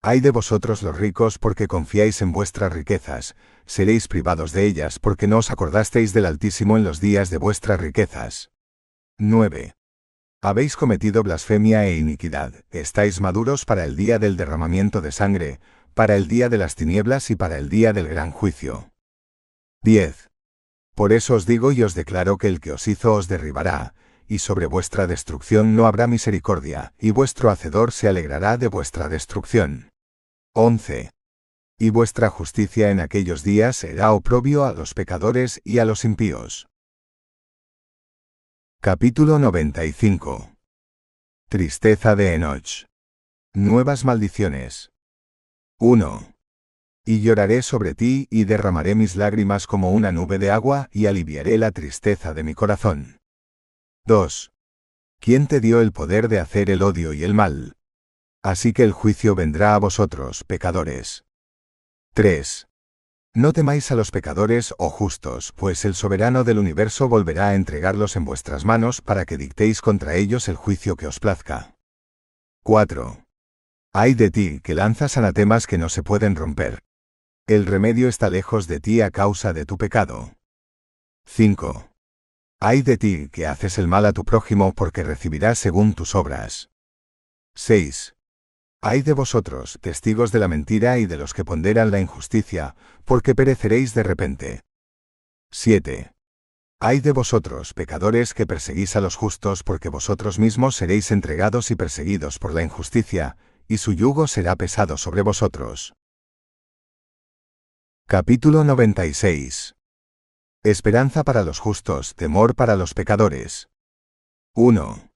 Ay 0.04 0.20
de 0.20 0.32
vosotros 0.32 0.84
los 0.84 0.98
ricos 0.98 1.40
porque 1.40 1.68
confiáis 1.68 2.22
en 2.22 2.32
vuestras 2.32 2.72
riquezas, 2.72 3.36
seréis 3.66 4.08
privados 4.08 4.52
de 4.52 4.66
ellas 4.66 5.00
porque 5.00 5.28
no 5.28 5.40
os 5.40 5.52
acordasteis 5.52 6.14
del 6.14 6.26
Altísimo 6.26 6.78
en 6.78 6.84
los 6.84 7.02
días 7.02 7.30
de 7.30 7.38
vuestras 7.38 7.80
riquezas. 7.80 8.52
9. 9.18 9.74
Habéis 10.42 10.76
cometido 10.76 11.24
blasfemia 11.24 11.88
e 11.88 11.98
iniquidad, 11.98 12.54
estáis 12.70 13.20
maduros 13.20 13.66
para 13.66 13.86
el 13.86 13.96
día 13.96 14.20
del 14.20 14.38
derramamiento 14.38 15.02
de 15.02 15.12
sangre, 15.12 15.60
para 15.98 16.16
el 16.16 16.28
día 16.28 16.48
de 16.48 16.60
las 16.60 16.76
tinieblas 16.76 17.32
y 17.32 17.36
para 17.36 17.58
el 17.58 17.70
día 17.70 17.92
del 17.92 18.08
gran 18.08 18.30
juicio. 18.30 18.92
10. 19.82 20.30
Por 20.94 21.12
eso 21.12 21.34
os 21.34 21.48
digo 21.48 21.72
y 21.72 21.82
os 21.82 21.96
declaro 21.96 22.38
que 22.38 22.48
el 22.48 22.60
que 22.60 22.72
os 22.72 22.88
hizo 22.88 23.16
os 23.16 23.28
derribará, 23.28 23.96
y 24.28 24.38
sobre 24.38 24.68
vuestra 24.68 25.08
destrucción 25.08 25.76
no 25.76 25.88
habrá 25.88 26.06
misericordia, 26.06 26.94
y 27.00 27.10
vuestro 27.10 27.50
hacedor 27.50 27.92
se 27.92 28.08
alegrará 28.08 28.58
de 28.58 28.68
vuestra 28.68 29.10
destrucción. 29.10 29.90
11. 30.54 31.10
Y 31.80 31.90
vuestra 31.90 32.30
justicia 32.30 32.92
en 32.92 33.00
aquellos 33.00 33.42
días 33.42 33.78
será 33.78 34.12
oprobio 34.12 34.66
a 34.66 34.74
los 34.74 34.94
pecadores 34.94 35.62
y 35.64 35.80
a 35.80 35.86
los 35.86 36.06
impíos. 36.06 36.68
Capítulo 38.82 39.40
95. 39.40 40.52
Tristeza 41.50 42.16
de 42.16 42.36
Enoch. 42.36 42.86
Nuevas 43.56 44.06
maldiciones. 44.06 44.92
1. 45.80 46.34
Y 47.06 47.22
lloraré 47.22 47.62
sobre 47.62 47.94
ti 47.94 48.28
y 48.32 48.46
derramaré 48.46 48.96
mis 48.96 49.16
lágrimas 49.16 49.68
como 49.68 49.92
una 49.92 50.12
nube 50.12 50.40
de 50.40 50.50
agua 50.50 50.90
y 50.92 51.06
aliviaré 51.06 51.60
la 51.60 51.70
tristeza 51.70 52.34
de 52.34 52.42
mi 52.42 52.56
corazón. 52.56 53.20
2. 54.08 54.52
¿Quién 55.20 55.46
te 55.46 55.60
dio 55.60 55.80
el 55.82 55.92
poder 55.92 56.30
de 56.30 56.40
hacer 56.40 56.72
el 56.72 56.82
odio 56.82 57.13
y 57.13 57.24
el 57.24 57.36
mal? 57.36 57.76
Así 58.42 58.74
que 58.74 58.82
el 58.82 58.92
juicio 58.92 59.36
vendrá 59.36 59.76
a 59.76 59.78
vosotros, 59.78 60.44
pecadores. 60.46 61.26
3. 62.16 62.68
No 63.36 63.54
temáis 63.54 63.92
a 63.92 63.96
los 63.96 64.10
pecadores 64.10 64.74
o 64.80 64.90
justos, 64.90 65.54
pues 65.56 65.86
el 65.86 65.94
soberano 65.94 66.44
del 66.44 66.58
universo 66.58 67.08
volverá 67.08 67.50
a 67.50 67.56
entregarlos 67.56 68.16
en 68.16 68.26
vuestras 68.26 68.66
manos 68.66 69.04
para 69.04 69.26
que 69.26 69.38
dictéis 69.38 69.82
contra 69.82 70.16
ellos 70.16 70.48
el 70.48 70.56
juicio 70.56 70.96
que 70.96 71.06
os 71.06 71.20
plazca. 71.20 71.76
4. 72.63 73.27
Ay 73.93 74.13
de 74.13 74.30
ti, 74.32 74.60
que 74.62 74.76
lanzas 74.76 75.17
anatemas 75.17 75.67
que 75.67 75.78
no 75.78 75.89
se 75.89 76.04
pueden 76.04 76.36
romper. 76.36 76.84
El 77.47 77.65
remedio 77.65 78.10
está 78.10 78.30
lejos 78.30 78.67
de 78.67 78.80
ti 78.80 79.02
a 79.02 79.12
causa 79.12 79.54
de 79.54 79.65
tu 79.65 79.78
pecado. 79.78 80.34
5. 81.26 81.89
Ay 82.60 82.82
de 82.82 82.97
ti, 82.97 83.30
que 83.30 83.47
haces 83.47 83.78
el 83.78 83.88
mal 83.88 84.06
a 84.06 84.13
tu 84.13 84.23
prójimo 84.23 84.73
porque 84.73 85.04
recibirás 85.04 85.60
según 85.60 85.93
tus 85.93 86.15
obras. 86.15 86.69
6. 87.56 88.15
Ay 88.82 89.02
de 89.02 89.13
vosotros, 89.13 89.80
testigos 89.82 90.32
de 90.32 90.39
la 90.39 90.47
mentira 90.47 91.00
y 91.00 91.06
de 91.06 91.17
los 91.17 91.34
que 91.34 91.43
ponderan 91.43 91.89
la 91.89 92.00
injusticia, 92.00 92.76
porque 93.06 93.34
pereceréis 93.34 93.93
de 93.93 94.04
repente. 94.04 94.62
7. 95.52 96.12
Ay 96.80 97.00
de 97.00 97.12
vosotros, 97.12 97.73
pecadores 97.73 98.34
que 98.34 98.45
perseguís 98.45 98.95
a 98.95 99.02
los 99.02 99.15
justos, 99.15 99.63
porque 99.63 99.89
vosotros 99.89 100.38
mismos 100.38 100.76
seréis 100.76 101.10
entregados 101.12 101.71
y 101.71 101.76
perseguidos 101.76 102.38
por 102.38 102.54
la 102.54 102.62
injusticia, 102.62 103.38
y 103.68 103.78
su 103.78 103.94
yugo 103.94 104.28
será 104.28 104.56
pesado 104.56 104.98
sobre 104.98 105.22
vosotros. 105.22 105.94
Capítulo 108.08 108.64
96 108.64 109.76
Esperanza 110.64 111.24
para 111.24 111.44
los 111.44 111.60
justos, 111.60 112.16
temor 112.16 112.56
para 112.56 112.76
los 112.76 112.94
pecadores. 112.94 113.68
1. 114.56 115.12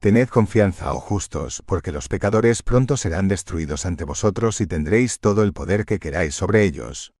Tened 0.00 0.28
confianza, 0.28 0.92
oh 0.92 1.00
justos, 1.00 1.62
porque 1.66 1.90
los 1.90 2.08
pecadores 2.08 2.62
pronto 2.62 2.96
serán 2.96 3.26
destruidos 3.26 3.86
ante 3.86 4.04
vosotros 4.04 4.60
y 4.60 4.66
tendréis 4.66 5.18
todo 5.18 5.42
el 5.42 5.52
poder 5.52 5.84
que 5.84 5.98
queráis 5.98 6.34
sobre 6.34 6.62
ellos. 6.62 7.12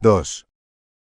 2. 0.00 0.46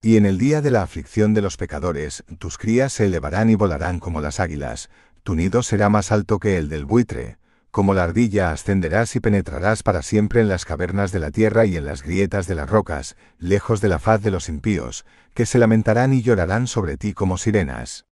Y 0.02 0.18
en 0.18 0.26
el 0.26 0.38
día 0.38 0.62
de 0.62 0.72
la 0.72 0.84
aflicción 0.84 1.34
de 1.34 1.42
los 1.42 1.58
pecadores, 1.58 2.24
tus 2.38 2.58
crías 2.58 2.94
se 2.94 3.06
elevarán 3.06 3.50
y 3.50 3.56
volarán 3.56 4.00
como 4.00 4.22
las 4.22 4.40
águilas, 4.40 4.90
tu 5.24 5.36
nido 5.36 5.64
será 5.64 5.90
más 5.90 6.12
alto 6.12 6.40
que 6.40 6.58
el 6.58 6.70
del 6.70 6.86
buitre, 6.86 7.39
como 7.72 7.94
la 7.94 8.04
ardilla 8.04 8.52
ascenderás 8.52 9.16
y 9.16 9.20
penetrarás 9.20 9.84
para 9.84 10.02
siempre 10.02 10.42
en 10.42 10.50
las 10.50 10.66
cavernas 10.66 11.12
de 11.12 11.20
la 11.20 11.32
tierra 11.32 11.66
y 11.66 11.78
en 11.78 11.86
las 11.86 12.04
grietas 12.04 12.48
de 12.48 12.56
las 12.56 12.70
rocas, 12.70 13.16
lejos 13.38 13.82
de 13.82 13.90
la 13.90 14.00
faz 14.00 14.22
de 14.22 14.32
los 14.32 14.50
impíos, 14.50 15.06
que 15.34 15.46
se 15.46 15.60
lamentarán 15.60 16.14
y 16.14 16.22
llorarán 16.22 16.68
sobre 16.68 16.98
ti 16.98 17.14
como 17.14 17.38
sirenas. 17.38 18.06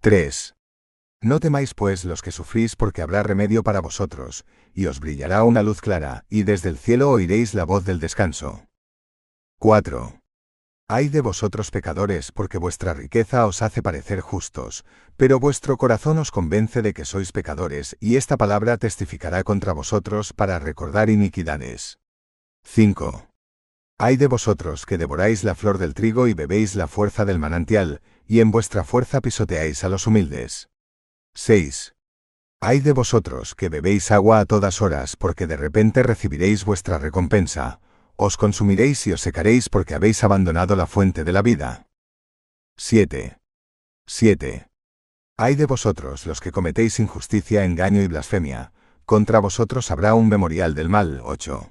3. 0.00 0.54
No 1.20 1.40
temáis 1.40 1.74
pues 1.74 2.04
los 2.04 2.22
que 2.22 2.30
sufrís 2.30 2.76
porque 2.76 3.02
habrá 3.02 3.22
remedio 3.22 3.62
para 3.62 3.80
vosotros, 3.80 4.44
y 4.72 4.86
os 4.86 5.00
brillará 5.00 5.42
una 5.42 5.62
luz 5.62 5.80
clara, 5.80 6.24
y 6.28 6.44
desde 6.44 6.68
el 6.68 6.78
cielo 6.78 7.10
oiréis 7.10 7.54
la 7.54 7.64
voz 7.64 7.84
del 7.84 7.98
descanso. 7.98 8.66
4. 9.58 10.17
Ay 10.90 11.10
de 11.10 11.20
vosotros 11.20 11.70
pecadores, 11.70 12.32
porque 12.32 12.56
vuestra 12.56 12.94
riqueza 12.94 13.44
os 13.44 13.60
hace 13.60 13.82
parecer 13.82 14.22
justos, 14.22 14.86
pero 15.18 15.38
vuestro 15.38 15.76
corazón 15.76 16.16
os 16.16 16.30
convence 16.30 16.80
de 16.80 16.94
que 16.94 17.04
sois 17.04 17.30
pecadores, 17.30 17.94
y 18.00 18.16
esta 18.16 18.38
palabra 18.38 18.78
testificará 18.78 19.44
contra 19.44 19.74
vosotros 19.74 20.32
para 20.32 20.58
recordar 20.58 21.10
iniquidades. 21.10 21.98
5. 22.64 23.28
Ay 23.98 24.16
de 24.16 24.28
vosotros 24.28 24.86
que 24.86 24.96
devoráis 24.96 25.44
la 25.44 25.54
flor 25.54 25.76
del 25.76 25.92
trigo 25.92 26.26
y 26.26 26.32
bebéis 26.32 26.74
la 26.74 26.88
fuerza 26.88 27.26
del 27.26 27.38
manantial, 27.38 28.00
y 28.26 28.40
en 28.40 28.50
vuestra 28.50 28.82
fuerza 28.82 29.20
pisoteáis 29.20 29.84
a 29.84 29.90
los 29.90 30.06
humildes. 30.06 30.70
6. 31.34 31.96
Ay 32.62 32.80
de 32.80 32.92
vosotros 32.92 33.54
que 33.54 33.68
bebéis 33.68 34.10
agua 34.10 34.40
a 34.40 34.46
todas 34.46 34.80
horas, 34.80 35.16
porque 35.16 35.46
de 35.46 35.58
repente 35.58 36.02
recibiréis 36.02 36.64
vuestra 36.64 36.96
recompensa 36.96 37.78
os 38.20 38.36
consumiréis 38.36 39.06
y 39.06 39.12
os 39.12 39.20
secaréis 39.20 39.68
porque 39.68 39.94
habéis 39.94 40.24
abandonado 40.24 40.74
la 40.74 40.86
fuente 40.86 41.22
de 41.22 41.32
la 41.32 41.40
vida. 41.40 41.86
7. 42.76 43.38
7. 44.08 44.66
Ay 45.36 45.54
de 45.54 45.66
vosotros 45.66 46.26
los 46.26 46.40
que 46.40 46.50
cometéis 46.50 46.98
injusticia, 46.98 47.64
engaño 47.64 48.02
y 48.02 48.08
blasfemia, 48.08 48.72
contra 49.04 49.38
vosotros 49.38 49.92
habrá 49.92 50.14
un 50.14 50.28
memorial 50.28 50.74
del 50.74 50.88
mal. 50.88 51.20
8. 51.22 51.70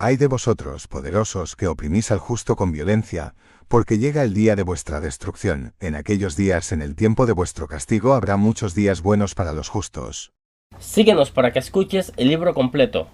Ay 0.00 0.16
de 0.16 0.26
vosotros, 0.26 0.88
poderosos, 0.88 1.54
que 1.54 1.68
oprimís 1.68 2.10
al 2.10 2.18
justo 2.18 2.56
con 2.56 2.72
violencia, 2.72 3.36
porque 3.68 3.98
llega 3.98 4.24
el 4.24 4.34
día 4.34 4.56
de 4.56 4.64
vuestra 4.64 5.00
destrucción, 5.00 5.74
en 5.78 5.94
aquellos 5.94 6.34
días 6.34 6.72
en 6.72 6.82
el 6.82 6.96
tiempo 6.96 7.26
de 7.26 7.32
vuestro 7.32 7.68
castigo 7.68 8.14
habrá 8.14 8.36
muchos 8.36 8.74
días 8.74 9.02
buenos 9.02 9.36
para 9.36 9.52
los 9.52 9.68
justos. 9.68 10.32
Síguenos 10.80 11.30
para 11.30 11.52
que 11.52 11.60
escuches 11.60 12.12
el 12.16 12.28
libro 12.28 12.54
completo. 12.54 13.10